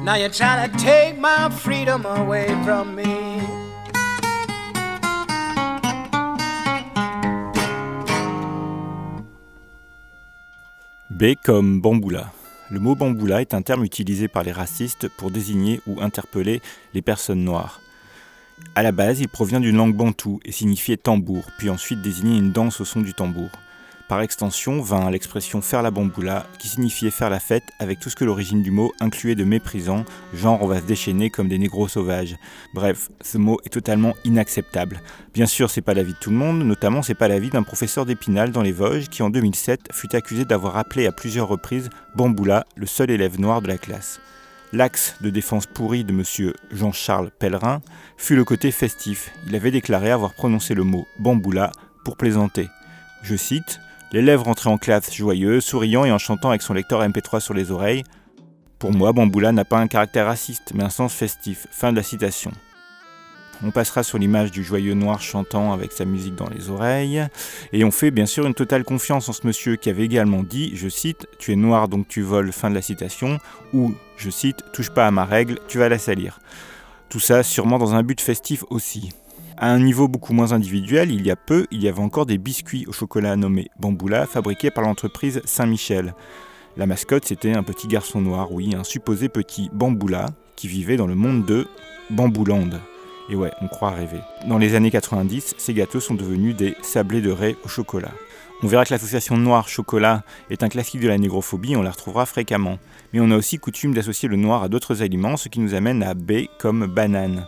[0.04, 3.40] Now you're trying to take my freedom away from me.
[11.10, 12.32] B comme bamboula.
[12.70, 16.62] Le mot bamboula est un terme utilisé par les racistes pour désigner ou interpeller
[16.94, 17.80] les personnes noires.
[18.76, 22.52] À la base, il provient d'une langue bantoue et signifiait tambour, puis ensuite désignait une
[22.52, 23.50] danse au son du tambour.
[24.12, 28.14] Par extension vint l'expression faire la bamboula, qui signifiait faire la fête avec tout ce
[28.14, 30.04] que l'origine du mot incluait de méprisant,
[30.34, 32.36] genre on va se déchaîner comme des négros sauvages.
[32.74, 35.00] Bref, ce mot est totalement inacceptable.
[35.32, 38.04] Bien sûr, c'est pas l'avis de tout le monde, notamment c'est pas l'avis d'un professeur
[38.04, 42.66] d'Épinal dans les Vosges qui en 2007 fut accusé d'avoir appelé à plusieurs reprises Bamboula
[42.76, 44.20] le seul élève noir de la classe.
[44.74, 46.52] L'axe de défense pourri de M.
[46.70, 47.80] Jean-Charles Pellerin
[48.18, 49.30] fut le côté festif.
[49.46, 51.72] Il avait déclaré avoir prononcé le mot bamboula
[52.04, 52.68] pour plaisanter.
[53.22, 53.80] Je cite
[54.12, 57.70] L'élève rentrait en classe joyeux, souriant et en chantant avec son lecteur MP3 sur les
[57.70, 58.04] oreilles.
[58.78, 61.66] Pour moi, bamboula n'a pas un caractère raciste, mais un sens festif.
[61.70, 62.50] Fin de la citation.
[63.64, 67.26] On passera sur l'image du joyeux noir chantant avec sa musique dans les oreilles.
[67.72, 70.72] Et on fait bien sûr une totale confiance en ce monsieur qui avait également dit,
[70.74, 73.38] je cite, Tu es noir donc tu voles, fin de la citation,
[73.72, 76.40] ou, je cite, Touche pas à ma règle, tu vas la salir.
[77.08, 79.10] Tout ça sûrement dans un but festif aussi.
[79.62, 82.36] À un niveau beaucoup moins individuel, il y a peu, il y avait encore des
[82.36, 86.16] biscuits au chocolat nommés Bamboula, fabriqués par l'entreprise Saint-Michel.
[86.76, 91.06] La mascotte, c'était un petit garçon noir, oui, un supposé petit Bamboula, qui vivait dans
[91.06, 91.68] le monde de
[92.10, 92.70] Bambouland.
[93.30, 94.18] Et ouais, on croit rêver.
[94.48, 98.10] Dans les années 90, ces gâteaux sont devenus des sablés de raie au chocolat.
[98.64, 102.80] On verra que l'association noir-chocolat est un classique de la négrophobie, on la retrouvera fréquemment.
[103.12, 106.02] Mais on a aussi coutume d'associer le noir à d'autres aliments, ce qui nous amène
[106.02, 107.46] à B comme banane.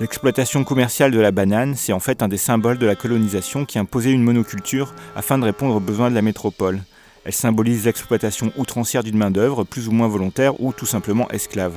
[0.00, 3.78] L'exploitation commerciale de la banane, c'est en fait un des symboles de la colonisation qui
[3.78, 6.80] imposait une monoculture afin de répondre aux besoins de la métropole.
[7.24, 11.76] Elle symbolise l'exploitation outrancière d'une main-d'œuvre, plus ou moins volontaire ou tout simplement esclave.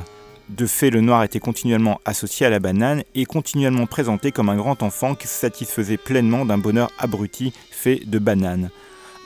[0.49, 4.55] De fait, le noir était continuellement associé à la banane et continuellement présenté comme un
[4.55, 8.69] grand enfant qui se satisfaisait pleinement d'un bonheur abruti fait de bananes.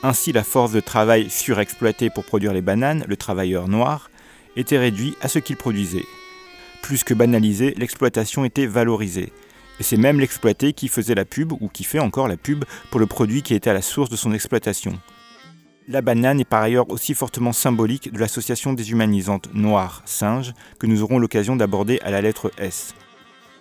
[0.02, 4.10] Ainsi, la force de travail surexploitée pour produire les bananes, le travailleur noir,
[4.56, 6.04] était réduit à ce qu'il produisait.
[6.82, 9.32] Plus que banalisé, l'exploitation était valorisée.
[9.78, 13.00] Et c'est même l'exploité qui faisait la pub, ou qui fait encore la pub, pour
[13.00, 14.92] le produit qui était à la source de son exploitation.
[15.88, 21.18] La banane est par ailleurs aussi fortement symbolique de l'association déshumanisante noir-singe que nous aurons
[21.18, 22.94] l'occasion d'aborder à la lettre S.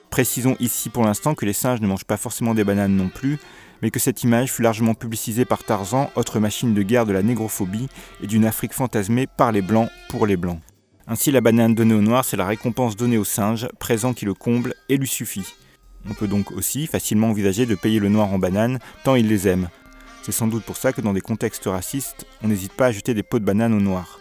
[0.10, 3.40] Précisons ici pour l'instant que les singes ne mangent pas forcément des bananes non plus,
[3.82, 7.24] mais que cette image fut largement publicisée par Tarzan, autre machine de guerre de la
[7.24, 7.88] négrophobie
[8.22, 10.60] et d'une Afrique fantasmée par les blancs pour les blancs.
[11.10, 14.34] Ainsi la banane donnée au noir, c'est la récompense donnée au singe, présent qui le
[14.34, 15.56] comble et lui suffit.
[16.10, 19.48] On peut donc aussi facilement envisager de payer le noir en banane, tant il les
[19.48, 19.70] aime,
[20.30, 23.16] c'est sans doute pour ça que dans des contextes racistes, on n'hésite pas à jeter
[23.16, 24.20] des pots de banane au noir.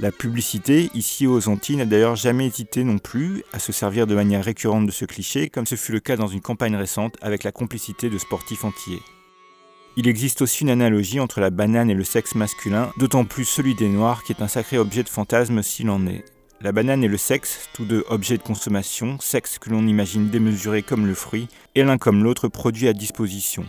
[0.00, 4.16] La publicité, ici aux Antilles, n'a d'ailleurs jamais hésité non plus à se servir de
[4.16, 7.44] manière récurrente de ce cliché, comme ce fut le cas dans une campagne récente avec
[7.44, 9.02] la complicité de sportifs antillais.
[9.94, 13.74] Il existe aussi une analogie entre la banane et le sexe masculin, d'autant plus celui
[13.74, 16.24] des Noirs qui est un sacré objet de fantasme s'il en est.
[16.62, 20.82] La banane et le sexe, tous deux objets de consommation, sexe que l'on imagine démesuré
[20.82, 23.66] comme le fruit, et l'un comme l'autre produit à disposition.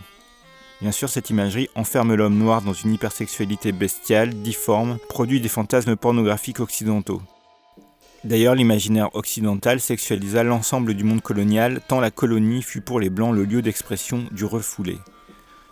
[0.80, 5.96] Bien sûr, cette imagerie enferme l'homme noir dans une hypersexualité bestiale, difforme, produit des fantasmes
[5.96, 7.20] pornographiques occidentaux.
[8.22, 13.34] D'ailleurs, l'imaginaire occidental sexualisa l'ensemble du monde colonial, tant la colonie fut pour les Blancs
[13.34, 14.96] le lieu d'expression du refoulé.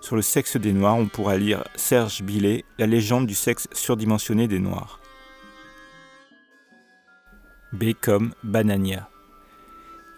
[0.03, 4.49] Sur le sexe des Noirs, on pourra lire Serge Billet, La légende du sexe surdimensionné
[4.49, 4.99] des Noirs.
[7.73, 9.09] B comme Banania.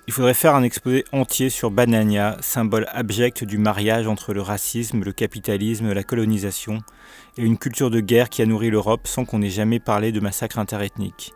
[0.07, 5.05] Il faudrait faire un exposé entier sur Banania, symbole abject du mariage entre le racisme,
[5.05, 6.79] le capitalisme, la colonisation
[7.37, 10.21] et une culture de guerre qui a nourri l'Europe sans qu'on ait jamais parlé de
[10.21, 11.35] massacre interethnique.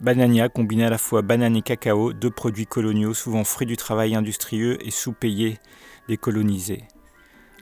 [0.00, 4.16] Banania combinait à la fois banane et cacao, deux produits coloniaux souvent fruits du travail
[4.16, 5.58] industrieux et sous-payés
[6.08, 6.82] des colonisés.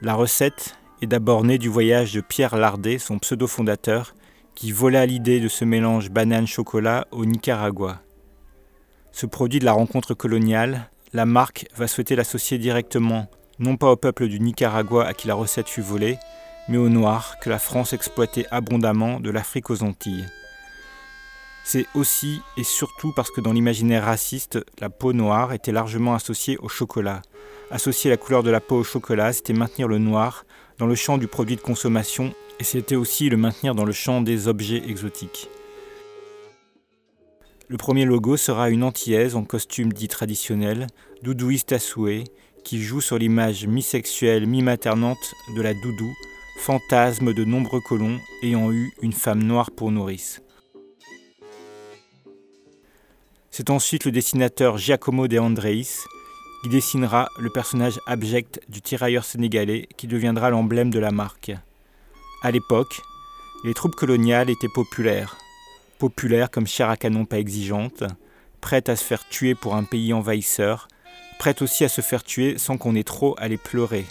[0.01, 4.13] La recette est d'abord née du voyage de Pierre Lardet, son pseudo-fondateur,
[4.53, 8.01] qui vola l'idée de ce mélange banane-chocolat au Nicaragua.
[9.13, 13.27] Ce produit de la rencontre coloniale, la marque va souhaiter l'associer directement,
[13.59, 16.17] non pas au peuple du Nicaragua à qui la recette fut volée,
[16.67, 20.25] mais aux Noirs que la France exploitait abondamment de l'Afrique aux Antilles.
[21.67, 26.57] C'est aussi et surtout parce que dans l'imaginaire raciste, la peau noire était largement associée
[26.59, 27.23] au chocolat.
[27.71, 30.45] Associer la couleur de la peau au chocolat, c'était maintenir le noir
[30.77, 34.21] dans le champ du produit de consommation et c'était aussi le maintenir dans le champ
[34.21, 35.49] des objets exotiques.
[37.67, 40.85] Le premier logo sera une antillaise en costume dit traditionnel,
[41.23, 42.25] doudouiste à souhait,
[42.63, 46.13] qui joue sur l'image mi-sexuelle, mi-maternante de la doudou,
[46.59, 50.44] fantasme de nombreux colons ayant eu une femme noire pour nourrice.
[53.57, 55.87] C'est ensuite le dessinateur Giacomo de Andreis
[56.61, 61.53] qui dessinera le personnage abject du tirailleur sénégalais qui deviendra l'emblème de la marque.
[62.43, 62.99] À l'époque,
[63.63, 65.37] les troupes coloniales étaient populaires,
[65.99, 68.03] populaire comme chair à canon pas exigeante,
[68.59, 70.89] prête à se faire tuer pour un pays envahisseur,
[71.39, 74.05] prête aussi à se faire tuer sans qu'on ait trop à les pleurer.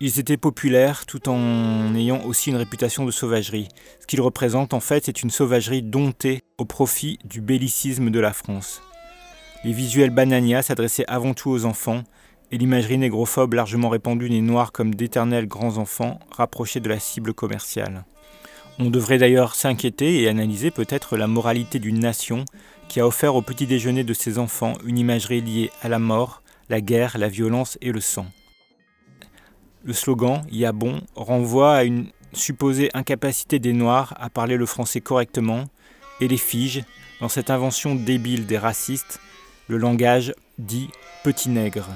[0.00, 3.68] Ils étaient populaires tout en ayant aussi une réputation de sauvagerie.
[4.00, 8.32] Ce qu'ils représentent en fait, c'est une sauvagerie domptée au profit du bellicisme de la
[8.32, 8.82] France.
[9.64, 12.02] Les visuels Banania s'adressaient avant tout aux enfants,
[12.50, 17.32] et l'imagerie négrophobe largement répandue des Noirs comme d'éternels grands enfants rapprochait de la cible
[17.32, 18.04] commerciale.
[18.78, 22.44] On devrait d'ailleurs s'inquiéter et analyser peut-être la moralité d'une nation
[22.88, 26.42] qui a offert au petit déjeuner de ses enfants une imagerie liée à la mort,
[26.68, 28.26] la guerre, la violence et le sang.
[29.84, 35.02] Le slogan Ya bon renvoie à une supposée incapacité des Noirs à parler le français
[35.02, 35.64] correctement
[36.22, 36.82] et les fige,
[37.20, 39.20] dans cette invention débile des racistes,
[39.68, 40.88] le langage dit
[41.22, 41.88] petit nègre.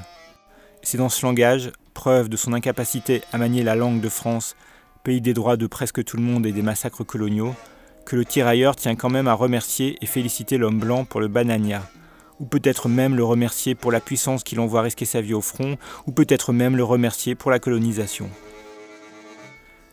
[0.82, 4.55] C'est dans ce langage, preuve de son incapacité à manier la langue de France,
[5.03, 7.55] pays des droits de presque tout le monde et des massacres coloniaux,
[8.05, 11.82] que le tirailleur tient quand même à remercier et féliciter l'homme blanc pour le banania,
[12.41, 15.76] ou peut-être même le remercier pour la puissance qu'il envoie risquer sa vie au front,
[16.07, 18.30] ou peut-être même le remercier pour la colonisation.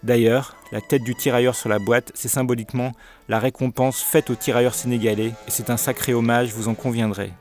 [0.03, 2.91] D'ailleurs, la tête du tirailleur sur la boîte, c'est symboliquement
[3.27, 7.31] la récompense faite au tirailleur sénégalais, et c'est un sacré hommage, vous en conviendrez.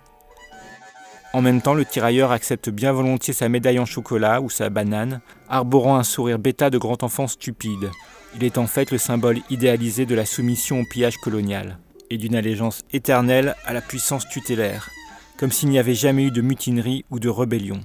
[1.34, 5.20] En même temps, le tirailleur accepte bien volontiers sa médaille en chocolat ou sa banane,
[5.48, 7.90] arborant un sourire bêta de grand enfant stupide.
[8.36, 11.78] Il est en fait le symbole idéalisé de la soumission au pillage colonial
[12.14, 14.88] et d'une allégeance éternelle à la puissance tutélaire,
[15.36, 17.80] comme s'il n'y avait jamais eu de mutinerie ou de rébellion.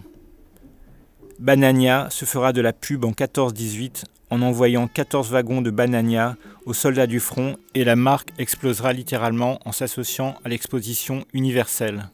[1.39, 6.73] Banania se fera de la pub en 14-18 en envoyant 14 wagons de Banania aux
[6.73, 12.09] soldats du front et la marque explosera littéralement en s'associant à l'exposition universelle.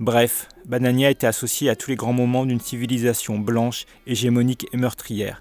[0.00, 5.38] Bref, Banania était associé à tous les grands moments d'une civilisation blanche, hégémonique et meurtrière.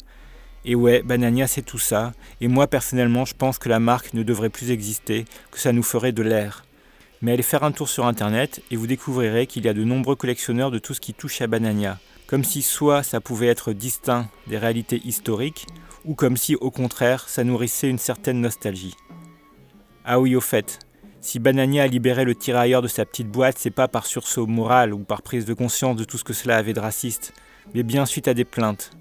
[0.66, 4.24] Et ouais, Banania c'est tout ça, et moi personnellement je pense que la marque ne
[4.24, 6.66] devrait plus exister, que ça nous ferait de l'air.
[7.22, 10.16] Mais allez faire un tour sur internet et vous découvrirez qu'il y a de nombreux
[10.16, 14.30] collectionneurs de tout ce qui touche à Banania, comme si soit ça pouvait être distinct
[14.48, 15.68] des réalités historiques,
[16.06, 18.96] ou comme si au contraire ça nourrissait une certaine nostalgie.
[20.06, 20.80] Ah oui, au fait,
[21.22, 24.94] si Banania a libéré le tirailleur de sa petite boîte, c'est pas par sursaut moral
[24.94, 27.34] ou par prise de conscience de tout ce que cela avait de raciste,
[27.74, 28.92] mais bien suite à des plaintes,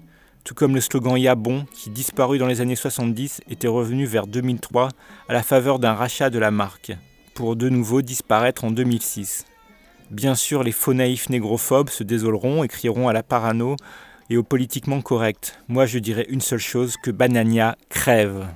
[0.43, 4.89] tout comme le slogan Yabon, qui disparut dans les années 70, était revenu vers 2003
[5.29, 6.91] à la faveur d'un rachat de la marque,
[7.33, 9.45] pour de nouveau disparaître en 2006.
[10.11, 13.77] Bien sûr, les faux naïfs négrophobes se désoleront et crieront à la parano
[14.29, 15.59] et au politiquement correct.
[15.67, 18.47] Moi, je dirais une seule chose que Banania crève.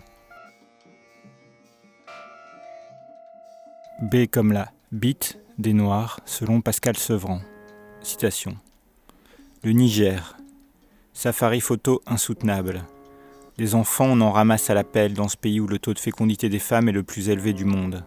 [4.01, 7.41] B comme la bite des Noirs, selon Pascal Sevran.
[8.01, 8.55] Citation.
[9.63, 10.36] Le Niger,
[11.20, 12.84] Safari photo insoutenable.
[13.57, 15.99] Les enfants, on en ramasse à la pelle dans ce pays où le taux de
[15.99, 18.05] fécondité des femmes est le plus élevé du monde.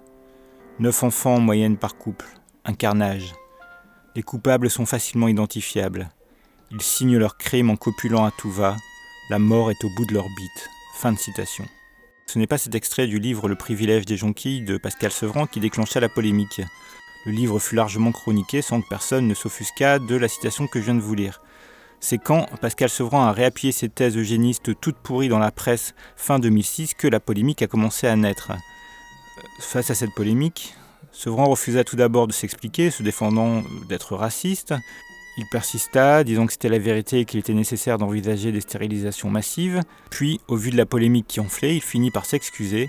[0.78, 2.28] Neuf enfants en moyenne par couple.
[2.64, 3.34] Un carnage.
[4.14, 6.08] Les coupables sont facilement identifiables.
[6.70, 8.76] Ils signent leur crime en copulant à tout va.
[9.28, 10.68] La mort est au bout de leur bite.
[10.94, 11.64] Fin de citation.
[12.28, 15.58] Ce n'est pas cet extrait du livre Le privilège des jonquilles de Pascal Sevran qui
[15.58, 16.62] déclencha la polémique.
[17.26, 20.84] Le livre fut largement chroniqué sans que personne ne s'offusquât de la citation que je
[20.84, 21.42] viens de vous lire.
[22.00, 26.38] C'est quand Pascal Sevran a réappuyé ses thèses eugénistes toutes pourries dans la presse fin
[26.38, 28.52] 2006 que la polémique a commencé à naître.
[29.60, 30.74] Face à cette polémique,
[31.12, 34.74] Sevran refusa tout d'abord de s'expliquer, se défendant d'être raciste.
[35.36, 39.82] Il persista, disant que c'était la vérité et qu'il était nécessaire d'envisager des stérilisations massives.
[40.10, 42.88] Puis, au vu de la polémique qui enflait, il finit par s'excuser,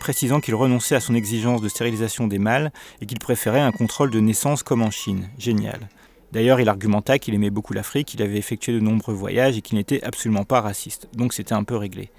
[0.00, 4.10] précisant qu'il renonçait à son exigence de stérilisation des mâles et qu'il préférait un contrôle
[4.10, 5.28] de naissance comme en Chine.
[5.38, 5.88] Génial.
[6.32, 9.78] D'ailleurs, il argumenta qu'il aimait beaucoup l'Afrique, qu'il avait effectué de nombreux voyages et qu'il
[9.78, 11.08] n'était absolument pas raciste.
[11.14, 12.10] Donc c'était un peu réglé.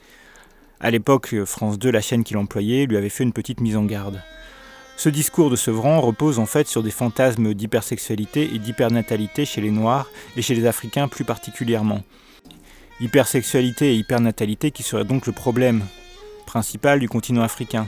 [0.80, 3.86] À l'époque, France 2, la chaîne qu'il employait, lui avait fait une petite mise en
[3.86, 4.22] garde.
[4.98, 9.72] Ce discours de Sevran repose en fait sur des fantasmes d'hypersexualité et d'hypernatalité chez les
[9.72, 12.04] Noirs et chez les Africains plus particulièrement.
[13.00, 15.86] Hypersexualité et hypernatalité qui seraient donc le problème
[16.46, 17.88] principal du continent africain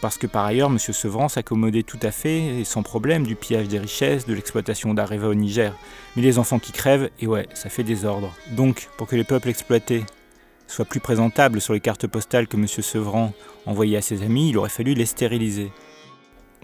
[0.00, 0.78] parce que par ailleurs, M.
[0.78, 5.28] Sevran s'accommodait tout à fait et sans problème du pillage des richesses, de l'exploitation d'Areva
[5.28, 5.74] au Niger.
[6.14, 8.32] Mais les enfants qui crèvent, et ouais, ça fait désordre.
[8.52, 10.04] Donc, pour que les peuples exploités
[10.66, 12.66] soient plus présentables sur les cartes postales que M.
[12.66, 13.32] Sevran
[13.66, 15.70] envoyait à ses amis, il aurait fallu les stériliser.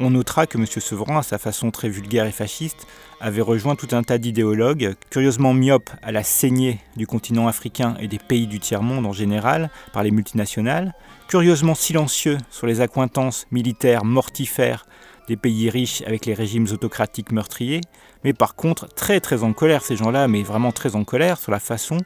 [0.04, 0.66] On notera que M.
[0.66, 2.88] Sevran, à sa façon très vulgaire et fasciste,
[3.20, 8.08] avait rejoint tout un tas d'idéologues, curieusement myopes à la saignée du continent africain et
[8.08, 10.92] des pays du tiers-monde en général, par les multinationales,
[11.28, 14.86] curieusement silencieux sur les accointances militaires mortifères
[15.28, 17.80] des pays riches avec les régimes autocratiques meurtriers,
[18.24, 21.52] mais par contre très très en colère ces gens-là, mais vraiment très en colère sur
[21.52, 21.98] la façon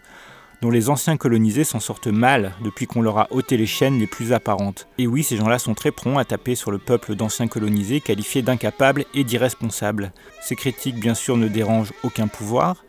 [0.62, 4.06] dont les anciens colonisés s'en sortent mal depuis qu'on leur a ôté les chaînes les
[4.06, 4.88] plus apparentes.
[4.98, 8.42] Et oui, ces gens-là sont très prompts à taper sur le peuple d'anciens colonisés qualifiés
[8.42, 10.12] d'incapables et d'irresponsables.
[10.40, 12.84] Ces critiques, bien sûr, ne dérangent aucun pouvoir,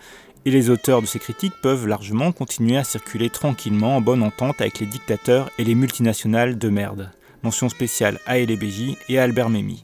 [0.46, 4.62] et les auteurs de ces critiques peuvent largement continuer à circuler tranquillement en bonne entente
[4.62, 7.12] avec les dictateurs et les multinationales de merde.
[7.44, 9.84] Mention spéciale à LBJ et à Albert Memmi.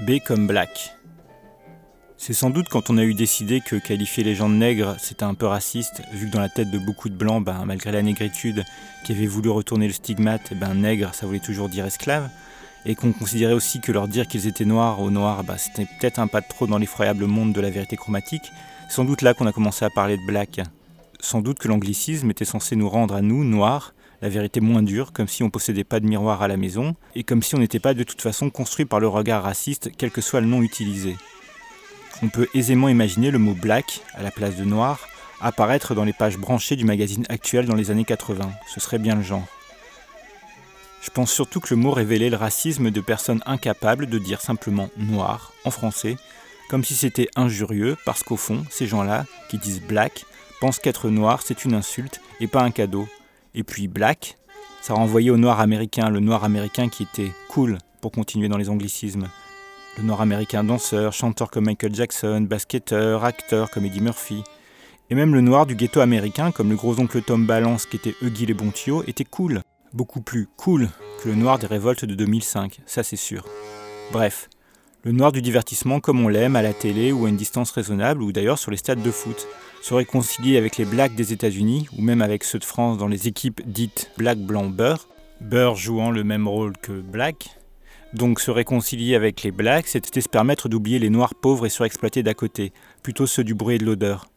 [0.00, 0.95] B comme Black.
[2.18, 5.24] C'est sans doute quand on a eu décidé que qualifier les gens de nègres, c'était
[5.24, 8.02] un peu raciste, vu que dans la tête de beaucoup de blancs, ben, malgré la
[8.02, 8.64] négritude,
[9.04, 12.30] qui avait voulu retourner le stigmate, ben, nègre, ça voulait toujours dire esclave,
[12.86, 16.18] et qu'on considérait aussi que leur dire qu'ils étaient noirs aux noirs, ben, c'était peut-être
[16.18, 18.50] un pas de trop dans l'effroyable monde de la vérité chromatique,
[18.88, 20.60] sans doute là qu'on a commencé à parler de black.
[21.20, 25.12] Sans doute que l'anglicisme était censé nous rendre à nous, noirs, la vérité moins dure,
[25.12, 27.78] comme si on possédait pas de miroir à la maison, et comme si on n'était
[27.78, 31.16] pas de toute façon construit par le regard raciste, quel que soit le nom utilisé.
[32.22, 35.06] On peut aisément imaginer le mot black, à la place de noir,
[35.40, 38.50] apparaître dans les pages branchées du magazine actuel dans les années 80.
[38.72, 39.46] Ce serait bien le genre.
[41.02, 44.88] Je pense surtout que le mot révélait le racisme de personnes incapables de dire simplement
[44.96, 46.16] noir en français,
[46.68, 50.24] comme si c'était injurieux, parce qu'au fond, ces gens-là, qui disent black,
[50.60, 53.06] pensent qu'être noir c'est une insulte et pas un cadeau.
[53.54, 54.36] Et puis black,
[54.80, 58.70] ça renvoyait au noir américain, le noir américain qui était cool, pour continuer dans les
[58.70, 59.28] anglicismes.
[59.98, 64.44] Le noir américain danseur, chanteur comme Michael Jackson, basketteur, acteur comme Eddie Murphy.
[65.08, 68.44] Et même le noir du ghetto américain, comme le gros-oncle Tom Balance qui était Huggy
[68.44, 69.62] les Bontio, était cool.
[69.94, 70.90] Beaucoup plus cool
[71.22, 73.46] que le noir des révoltes de 2005, ça c'est sûr.
[74.12, 74.50] Bref,
[75.02, 78.22] le noir du divertissement comme on l'aime à la télé ou à une distance raisonnable
[78.22, 79.46] ou d'ailleurs sur les stades de foot,
[79.80, 83.28] se réconcilier avec les blacks des États-Unis ou même avec ceux de France dans les
[83.28, 85.08] équipes dites black blanc beurre,
[85.40, 87.56] beurre jouant le même rôle que black.
[88.16, 92.22] Donc se réconcilier avec les blacks, c'était se permettre d'oublier les noirs pauvres et surexploités
[92.22, 94.30] d'à côté, plutôt ceux du bruit et de l'odeur.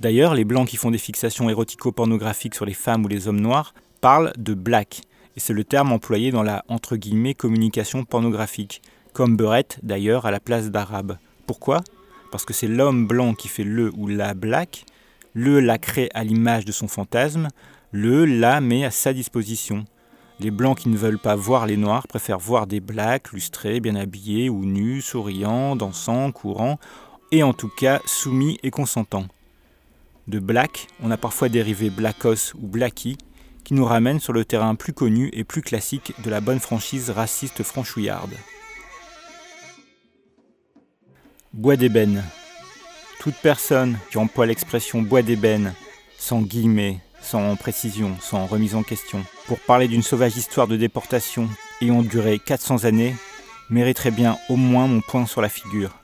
[0.00, 3.74] D'ailleurs, les blancs qui font des fixations érotico-pornographiques sur les femmes ou les hommes noirs
[4.00, 5.02] parlent de black,
[5.36, 6.64] et c'est le terme employé dans la
[7.36, 8.80] communication pornographique,
[9.12, 11.18] comme beurette d'ailleurs à la place d'arabe.
[11.46, 11.82] Pourquoi?
[12.30, 14.86] Parce que c'est l'homme blanc qui fait le ou la black,
[15.34, 17.48] le la crée à l'image de son fantasme,
[17.90, 19.84] le la met à sa disposition.
[20.40, 23.94] Les blancs qui ne veulent pas voir les noirs préfèrent voir des blacks lustrés, bien
[23.94, 26.78] habillés ou nus, souriants, dansant, courant,
[27.30, 29.26] et en tout cas soumis et consentants.
[30.28, 33.18] De black, on a parfois dérivé blackos ou blacky,
[33.64, 37.10] qui nous ramène sur le terrain plus connu et plus classique de la bonne franchise
[37.10, 38.34] raciste franchouillarde.
[41.52, 42.24] Bois d'ébène.
[43.20, 45.74] Toute personne qui emploie l'expression bois d'ébène,
[46.18, 51.48] sans guillemets, sans précision, sans remise en question, pour parler d'une sauvage histoire de déportation
[51.80, 53.14] ayant duré 400 années,
[53.70, 55.98] mériterait bien au moins mon point sur la figure.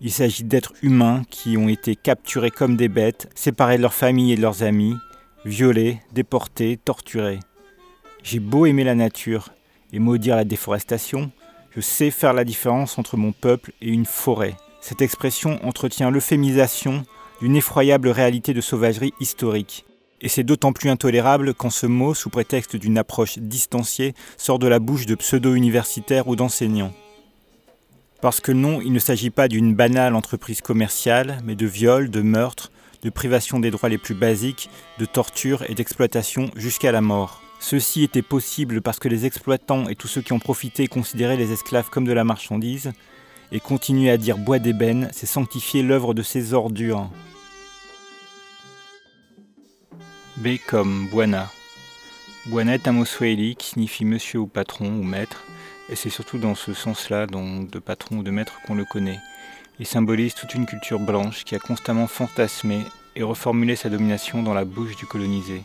[0.00, 4.32] Il s'agit d'êtres humains qui ont été capturés comme des bêtes, séparés de leurs familles
[4.32, 4.94] et de leurs amis,
[5.44, 7.40] violés, déportés, torturés.
[8.22, 9.50] J'ai beau aimer la nature
[9.92, 11.30] et maudire la déforestation,
[11.70, 14.56] je sais faire la différence entre mon peuple et une forêt.
[14.80, 17.04] Cette expression entretient l'euphémisation
[17.40, 19.84] d'une effroyable réalité de sauvagerie historique.
[20.22, 24.68] Et c'est d'autant plus intolérable quand ce mot, sous prétexte d'une approche distanciée, sort de
[24.68, 26.92] la bouche de pseudo-universitaires ou d'enseignants.
[28.20, 32.20] Parce que non, il ne s'agit pas d'une banale entreprise commerciale, mais de viol, de
[32.20, 32.70] meurtre,
[33.02, 34.68] de privation des droits les plus basiques,
[34.98, 37.42] de torture et d'exploitation jusqu'à la mort.
[37.58, 41.52] Ceci était possible parce que les exploitants et tous ceux qui ont profité considéraient les
[41.52, 42.92] esclaves comme de la marchandise,
[43.52, 47.10] et continuer à dire bois d'ébène, c'est sanctifier l'œuvre de ces ordures.
[50.40, 51.50] B comme Buana.
[52.46, 55.44] Buana est un mot swahili qui signifie monsieur ou patron ou maître,
[55.90, 59.18] et c'est surtout dans ce sens-là, de patron ou de maître, qu'on le connaît.
[59.80, 62.80] Il symbolise toute une culture blanche qui a constamment fantasmé
[63.16, 65.62] et reformulé sa domination dans la bouche du colonisé.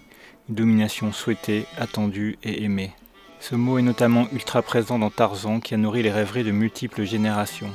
[0.49, 2.91] Une domination souhaitée, attendue et aimée.
[3.39, 7.05] Ce mot est notamment ultra présent dans Tarzan qui a nourri les rêveries de multiples
[7.05, 7.71] générations.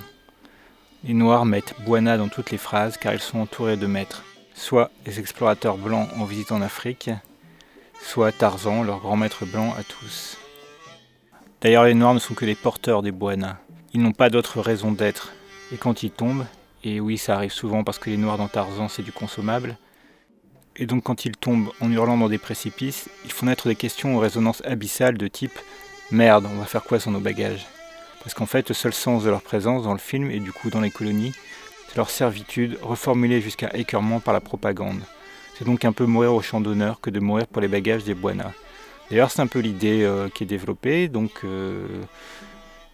[1.05, 4.23] Les Noirs mettent Buana dans toutes les phrases car ils sont entourés de maîtres
[4.55, 7.11] soit les explorateurs blancs en visite en Afrique,
[8.03, 10.37] soit Tarzan, leur grand maître blanc à tous.
[11.61, 13.59] D'ailleurs, les Noirs ne sont que les porteurs des Buana.
[13.93, 15.33] Ils n'ont pas d'autre raison d'être.
[15.73, 16.47] Et quand ils tombent,
[16.85, 19.77] et oui, ça arrive souvent parce que les Noirs dans Tarzan, c'est du consommable,
[20.77, 24.17] et donc quand ils tombent en hurlant dans des précipices, ils font naître des questions
[24.17, 25.59] aux résonances abyssales de type
[26.11, 27.67] Merde, on va faire quoi sans nos bagages?
[28.23, 30.71] Parce qu'en fait, le seul sens de leur présence dans le film, et du coup
[30.71, 31.35] dans les colonies,
[31.91, 35.01] c'est leur servitude reformulée jusqu'à écœurement par la propagande.
[35.59, 38.15] C'est donc un peu mourir au champ d'honneur que de mourir pour les bagages des
[38.15, 38.53] Buana.
[39.11, 41.09] D'ailleurs, c'est un peu l'idée euh, qui est développée.
[41.09, 41.89] Donc, euh,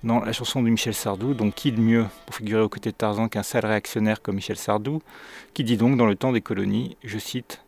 [0.03, 2.97] dans la chanson de Michel Sardou, donc qui de mieux pour figurer aux côtés de
[2.97, 5.03] Tarzan qu'un sale réactionnaire comme Michel Sardou,
[5.53, 7.61] qui dit donc dans le temps des colonies, je cite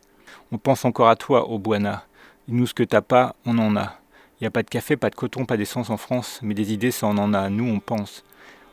[0.51, 2.07] On pense encore à toi, ô Buana.
[2.47, 3.99] Nous, ce que t'as pas, on en a.
[4.39, 6.73] Il n'y a pas de café, pas de coton, pas d'essence en France, mais des
[6.73, 7.51] idées, ça on en a.
[7.51, 8.23] Nous, on pense.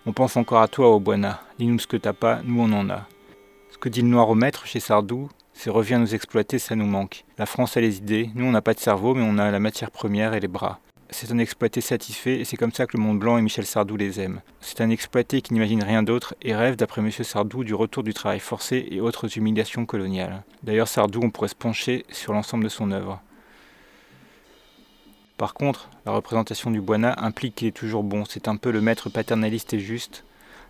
[0.09, 1.41] On pense encore à toi, Obuana.
[1.59, 3.09] Dis-nous ce que t'as pas, nous on en a.
[3.73, 6.87] Ce que dit le noir au maître chez Sardou, c'est reviens nous exploiter, ça nous
[6.87, 7.25] manque.
[7.39, 9.59] La France a les idées, nous on n'a pas de cerveau, mais on a la
[9.59, 10.79] matière première et les bras.
[11.11, 13.97] c'est un exploité satisfait et c'est comme ça que le monde blanc et Michel Sardou
[13.97, 14.43] les aiment.
[14.61, 17.11] C'est un exploité qui n'imagine rien d'autre et rêve, d'après M.
[17.11, 20.45] Sardou, du retour du travail forcé et autres humiliations coloniales.
[20.63, 23.21] D'ailleurs, Sardou, on pourrait se pencher sur l'ensemble de son œuvre.
[25.37, 28.81] Par contre, la représentation du Buana implique qu'il est toujours bon, c'est un peu le
[28.81, 30.25] maître paternaliste et juste,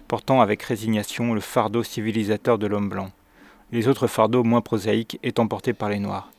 [0.08, 3.10] portant avec résignation le fardeau civilisateur de l'homme blanc,
[3.70, 6.32] les autres fardeaux moins prosaïques étant portés par les Noirs.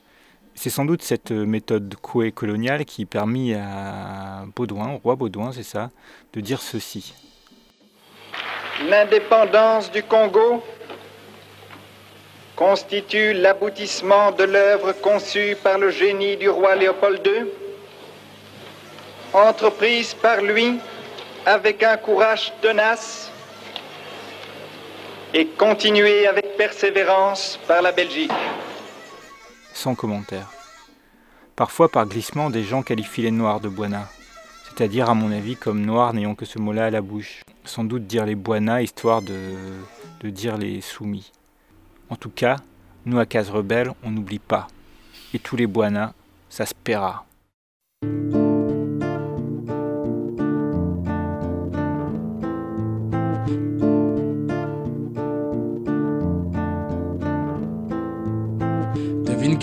[0.56, 5.64] C'est sans doute cette méthode couée coloniale qui permit à Baudouin, au roi Baudouin, c'est
[5.64, 5.92] ça,
[6.34, 7.14] de dire ceci.
[8.90, 10.62] L'indépendance du Congo
[12.58, 17.67] constitue l'aboutissement de l'œuvre conçue par le génie du roi Léopold II
[19.34, 20.80] entreprise par lui
[21.46, 23.32] avec un courage tenace
[25.34, 28.32] et continuée avec persévérance par la Belgique.
[29.74, 30.52] Sans commentaire.
[31.56, 34.08] Parfois, par glissement, des gens qualifient les Noirs de Boina,
[34.78, 37.42] c'est-à-dire, à mon avis, comme Noirs n'ayant que ce mot-là à la bouche.
[37.66, 39.34] Sans doute dire les Boina, histoire de,
[40.24, 41.32] dire les soumis.
[42.10, 42.58] En tout cas,
[43.06, 44.68] nous à Case Rebelle, on n'oublie pas.
[45.34, 46.14] Et tous les Boina,
[46.50, 47.26] ça se paiera.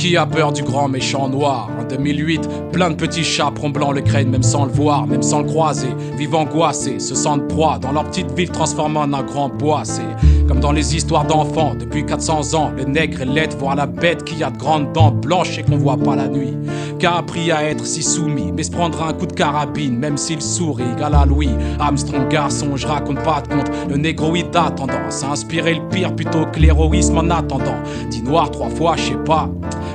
[0.04, 4.02] Qui a peur du grand méchant noir En 2008, plein de petits chaperons blancs le
[4.02, 5.88] craignent même sans le voir, même sans le croiser.
[6.18, 9.80] Vivent angoissés, se sentent proie dans leur petite ville transformée en un grand bois.
[9.84, 10.02] C'est
[10.46, 14.24] comme dans les histoires d'enfants, depuis 400 ans, les nègres et l'être voient la bête
[14.24, 16.54] qui a de grandes dents blanches et qu'on voit pas la nuit.
[16.98, 20.42] Qu'a appris à être si soumis, mais se prendra un coup de carabine, même s'il
[20.42, 20.84] sourit.
[20.98, 21.50] Gala Louis,
[21.80, 23.70] Armstrong garçon, je raconte pas de compte.
[23.88, 27.82] Le négroïde a tendance à inspirer le pire plutôt que l'héroïsme en attendant.
[28.10, 29.48] Dit noir trois fois, je sais pas.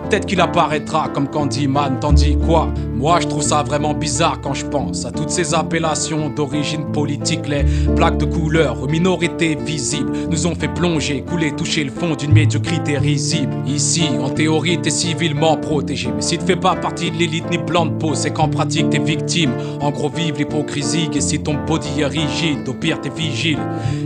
[0.10, 2.70] Peut-être qu'il apparaîtra comme Candyman, tandis quoi?
[2.96, 7.48] Moi je trouve ça vraiment bizarre quand je pense à toutes ces appellations d'origine politique,
[7.48, 7.64] les
[7.96, 12.34] plaques de couleur aux minorités visibles nous ont fait plonger, couler, toucher le fond d'une
[12.34, 13.54] médiocrité risible.
[13.68, 17.60] Ici, en théorie, t'es civilement protégé, mais si tu fais pas partie de l'élite ni
[17.60, 19.52] blanc de peau, c'est qu'en pratique t'es victime.
[19.80, 23.60] En gros, vive l'hypocrisie, et si ton body est rigide, au pire t'es vigile.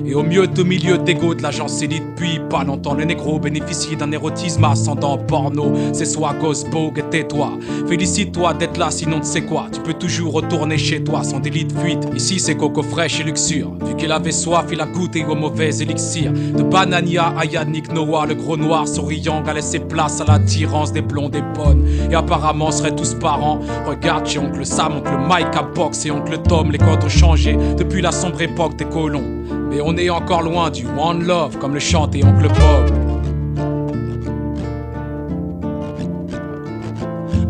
[0.06, 3.96] Et au mieux, au milieu d'égo de l'agence élite, puis pas longtemps, le négro bénéficie
[3.96, 7.58] d'un érotisme ascendant porno c'est soit Ghostbog et tais-toi.
[7.88, 11.66] Félicite-toi d'être là, sinon tu sais quoi, tu peux toujours retourner chez toi sans délit
[11.66, 12.04] de fuite.
[12.16, 13.72] Ici c'est coco fraîche et luxure.
[13.86, 16.32] Vu qu'il avait soif, il a goûté au mauvais élixir.
[16.32, 21.02] De Banania à Yannick Noah, le gros noir souriant a laissé place à l'attirance des
[21.02, 21.86] blondes et bonnes.
[22.12, 23.60] Et apparemment seraient tous parents.
[23.86, 27.58] Regarde chez oncle Sam, oncle Mike à box et oncle Tom, les codes ont changé
[27.78, 29.24] depuis la sombre époque des colons.
[29.70, 33.03] Mais on est encore loin du One Love comme le chantait oncle Bob.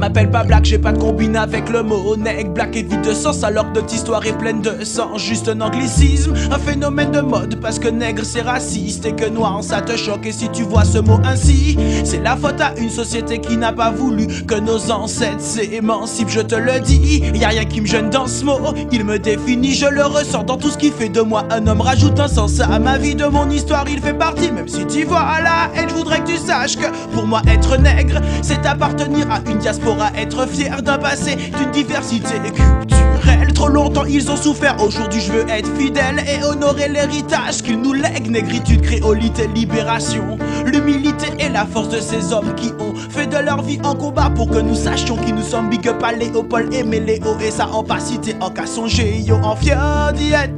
[0.03, 2.51] M'appelle pas Black, j'ai pas de combine avec le mot nègre.
[2.51, 5.17] Black est vide de sens alors que notre histoire est pleine de sang.
[5.17, 7.61] Juste un anglicisme, un phénomène de mode.
[7.61, 10.25] Parce que nègre c'est raciste et que noir ça te choque.
[10.25, 13.71] Et si tu vois ce mot ainsi, c'est la faute à une société qui n'a
[13.71, 16.27] pas voulu que nos ancêtres s'émancipent.
[16.27, 18.59] Je te le dis, y a rien qui me gêne dans ce mot.
[18.91, 21.79] Il me définit, je le ressens dans tout ce qui fait de moi un homme.
[21.79, 24.51] Rajoute un sens à ma vie, de mon histoire, il fait partie.
[24.51, 27.77] Même si tu vois là, et je voudrais que tu saches que pour moi être
[27.77, 33.53] nègre, c'est appartenir à une diaspora à être fier d'un passé, d'une diversité culturelle.
[33.53, 37.93] Trop longtemps ils ont souffert, aujourd'hui je veux être fidèle et honorer l'héritage qu'ils nous
[37.93, 38.29] lèguent.
[38.29, 43.61] Négritude, créolité, libération, l'humilité et la force de ces hommes qui ont fait de leur
[43.61, 45.69] vie en combat pour que nous sachions qui nous sommes.
[45.69, 49.19] Big up à Léopold et Méléo et ça en pas cité en cas songer.
[49.19, 50.53] Yo, en fier d'y être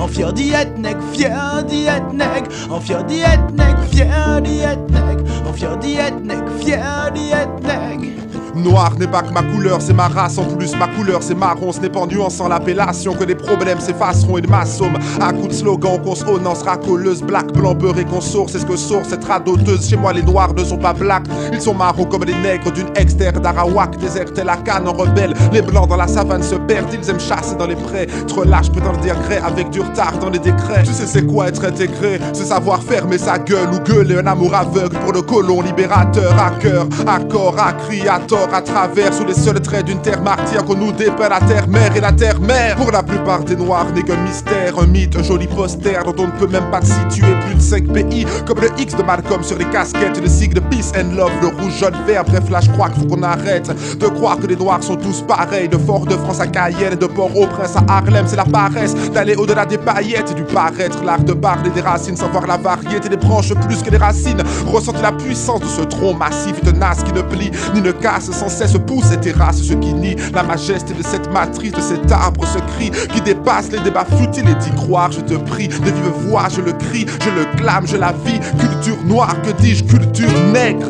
[0.00, 4.40] en fier d'y être nègre, fier d'y être nègre, en fier d'y être nègre, fier
[4.42, 5.24] d'y être nègre,
[5.54, 6.18] fier d'y être
[6.60, 8.17] fier d'y être.
[8.58, 10.36] Noir n'est pas que ma couleur, c'est ma race.
[10.38, 11.72] En plus, ma couleur, c'est marron.
[11.72, 14.98] Ce n'est pas en nuançant l'appellation que les problèmes s'effaceront et de ma somme.
[15.20, 18.50] À coup de slogan, consonance racoleuse, black, blanc, beurre et consour.
[18.50, 19.88] C'est ce que source cette radoteuse.
[19.88, 21.26] Chez moi, les noirs ne sont pas blacks.
[21.52, 23.96] Ils sont marrons comme les nègres d'une externe d'Arawak.
[23.98, 25.34] Déserté la canne en rebelle.
[25.52, 26.92] Les blancs dans la savane se perdent.
[26.92, 28.08] Ils aiment chasser dans les prés.
[28.26, 30.82] Trop lâche, prétend le gré avec du retard dans les décrets.
[30.84, 32.20] Tu sais, c'est quoi être intégré?
[32.32, 36.34] C'est savoir fermer sa gueule ou gueuler un amour aveugle pour le colon libérateur.
[36.38, 40.00] À cœur, à corps, à cri, à tort à travers sous les seuls traits d'une
[40.00, 42.76] terre martyre qu'on nous dépeint la terre mère et la terre mère.
[42.76, 46.26] Pour la plupart des noirs n'est qu'un mystère, un mythe, un joli poster dont on
[46.26, 48.26] ne peut même pas situer plus de 5 pays.
[48.46, 51.48] Comme le X de Malcolm sur les casquettes, le signe de peace and love, le
[51.48, 52.24] rouge, jaune, vert.
[52.24, 55.22] Bref, là je crois qu'il faut qu'on arrête de croire que les noirs sont tous
[55.22, 55.68] pareils.
[55.68, 60.34] De Fort-de-France à Cayenne, de Port-au-Prince à Harlem, c'est la paresse d'aller au-delà des paillettes,
[60.34, 63.98] du paraître, l'art de parler des racines, savoir la variété des branches plus que les
[63.98, 64.42] racines.
[64.66, 68.30] Ressentir la puissance de ce tronc massif et tenace qui ne plie ni ne casse
[68.38, 72.10] sans cesse pousse et terrasse ce qui nie la majesté de cette matrice, de cet
[72.12, 75.10] arbre, ce cri qui dépasse les débats futiles et d'y croire.
[75.10, 78.38] Je te prie de vive voix, je le crie, je le clame, je la vis.
[78.58, 80.86] Culture noire, que dis-je, culture nègre.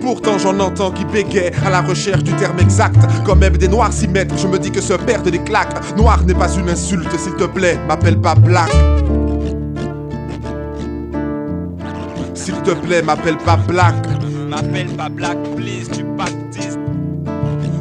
[0.00, 3.92] Pourtant j'en entends qui bégayent à la recherche du terme exact Quand même des noirs
[3.92, 7.08] s'y mettent, je me dis que se perdre des claques Noir n'est pas une insulte,
[7.18, 8.70] s'il te plaît, m'appelle pas black
[12.34, 13.94] S'il te plaît, m'appelle pas black
[14.54, 16.78] M'appelle pas black, please, tu baptises.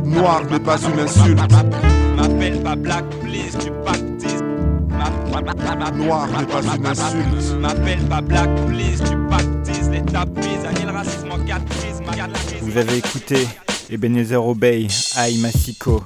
[0.06, 1.40] Noir n'est pas une insulte
[2.18, 4.42] M'appelle pas black, please, tu baptises.
[5.96, 9.90] Noir n'est pas une insulte M'appelle pas black, please, tu baptises.
[9.92, 12.02] Les tapis, annule le racisme en crises
[12.62, 13.48] Vous avez écouté
[13.92, 16.04] Ebenezer Obey, Aïe Massiko,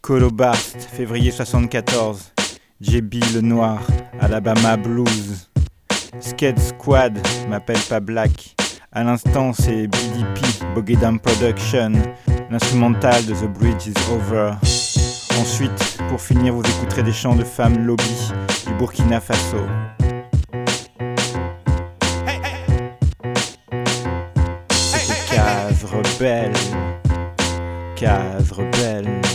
[0.00, 2.32] Colo Barst, février 74,
[2.80, 3.80] JB Le Noir,
[4.18, 5.48] Alabama Blues,
[6.18, 8.56] Sked Squad, m'appelle pas Black.
[8.92, 10.40] À l'instant, c'est BDP,
[10.74, 11.92] Bogedam Production,
[12.50, 14.54] l'instrumental de The Bridge is Over.
[15.40, 18.32] Ensuite, pour finir, vous écouterez des chants de femmes lobby
[18.66, 19.58] du Burkina Faso.
[24.72, 26.52] C'était Case Rebelle.
[27.94, 29.29] Case Rebelle.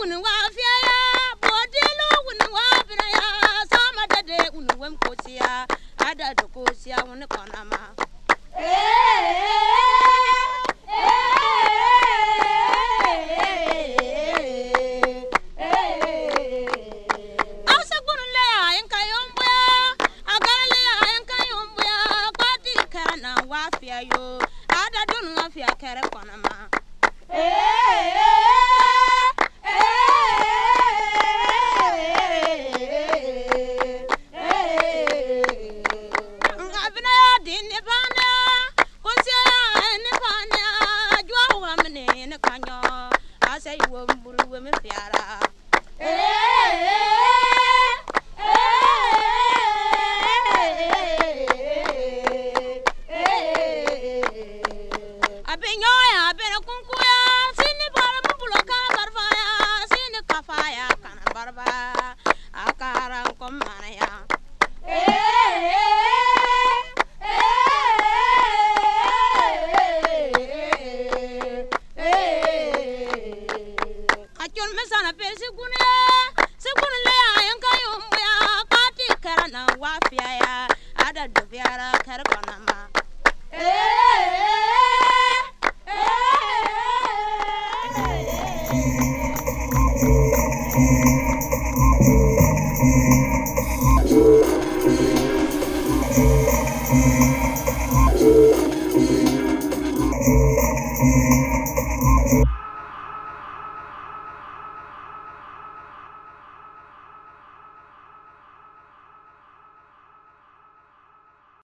[0.00, 0.49] doing a lot of